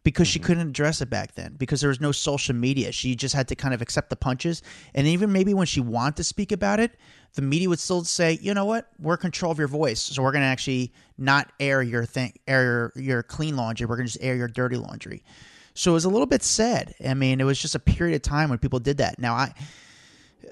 [0.02, 0.46] because she mm-hmm.
[0.46, 2.92] couldn't address it back then because there was no social media.
[2.92, 4.62] She just had to kind of accept the punches.
[4.94, 6.96] And even maybe when she wanted to speak about it,
[7.34, 10.02] the media would still say, you know what, we're in control of your voice.
[10.02, 13.86] So we're going to actually not air your thing, air your, your clean laundry.
[13.86, 15.24] We're going to just air your dirty laundry.
[15.72, 16.94] So it was a little bit sad.
[17.05, 19.18] I mean, it was just a period of time when people did that.
[19.18, 19.55] Now I,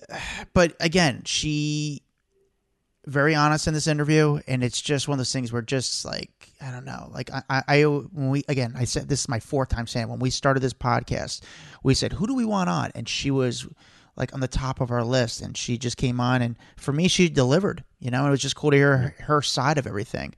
[0.54, 2.02] but again, she
[3.06, 6.52] very honest in this interview, and it's just one of those things where just like
[6.60, 9.40] I don't know, like I, I, I when we again, I said this is my
[9.40, 10.10] fourth time saying it.
[10.10, 11.42] when we started this podcast,
[11.82, 13.66] we said who do we want on, and she was
[14.16, 17.08] like on the top of our list, and she just came on, and for me,
[17.08, 17.82] she delivered.
[17.98, 20.34] You know, it was just cool to hear her, her side of everything.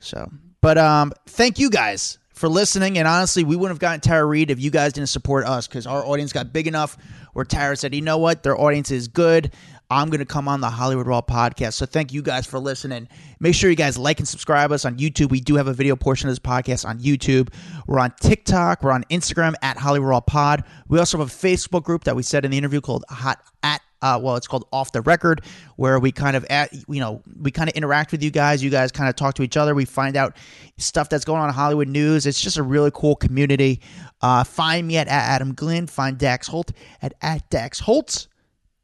[0.00, 0.30] So,
[0.60, 2.98] but um, thank you guys for listening.
[2.98, 5.86] And honestly, we wouldn't have gotten Tara Reid if you guys didn't support us because
[5.86, 6.96] our audience got big enough
[7.32, 9.52] where Tara said, you know what, their audience is good.
[9.90, 11.74] I'm going to come on the Hollywood Raw podcast.
[11.74, 13.08] So thank you guys for listening.
[13.40, 15.30] Make sure you guys like and subscribe us on YouTube.
[15.30, 17.48] We do have a video portion of this podcast on YouTube.
[17.86, 18.82] We're on TikTok.
[18.82, 20.64] We're on Instagram at Hollywood Raw Pod.
[20.88, 23.80] We also have a Facebook group that we said in the interview called Hot at
[24.02, 25.42] uh, well, it's called Off the Record,
[25.76, 28.62] where we kind of at you know we kind of interact with you guys.
[28.62, 29.74] You guys kind of talk to each other.
[29.74, 30.36] We find out
[30.78, 32.26] stuff that's going on in Hollywood news.
[32.26, 33.80] It's just a really cool community.
[34.20, 35.86] Uh, find me at, at Adam Glyn.
[35.86, 36.72] Find Dax Holt
[37.02, 38.28] at at Dax Holtz.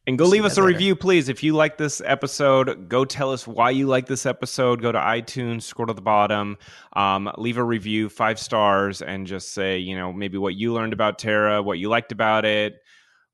[0.07, 0.75] And go See leave us a later.
[0.75, 1.31] review, please.
[1.31, 4.83] If you like this episode, go tell us why you like this episode.
[4.83, 6.59] Go to iTunes, scroll to the bottom,
[6.93, 10.93] um, leave a review, five stars, and just say, you know, maybe what you learned
[10.93, 12.75] about Tara, what you liked about it,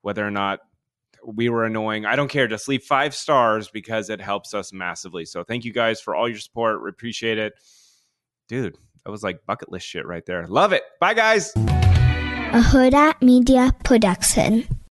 [0.03, 0.61] whether or not
[1.25, 2.07] we were annoying.
[2.07, 2.47] I don't care.
[2.49, 5.25] Just leave five stars because it helps us massively.
[5.25, 6.83] So thank you guys for all your support.
[6.83, 7.55] We appreciate it.
[8.49, 10.47] Dude, that was like bucket list shit right there.
[10.47, 10.83] Love it.
[11.01, 11.53] Bye, guys.
[11.57, 14.67] A Hurrdat Media Production.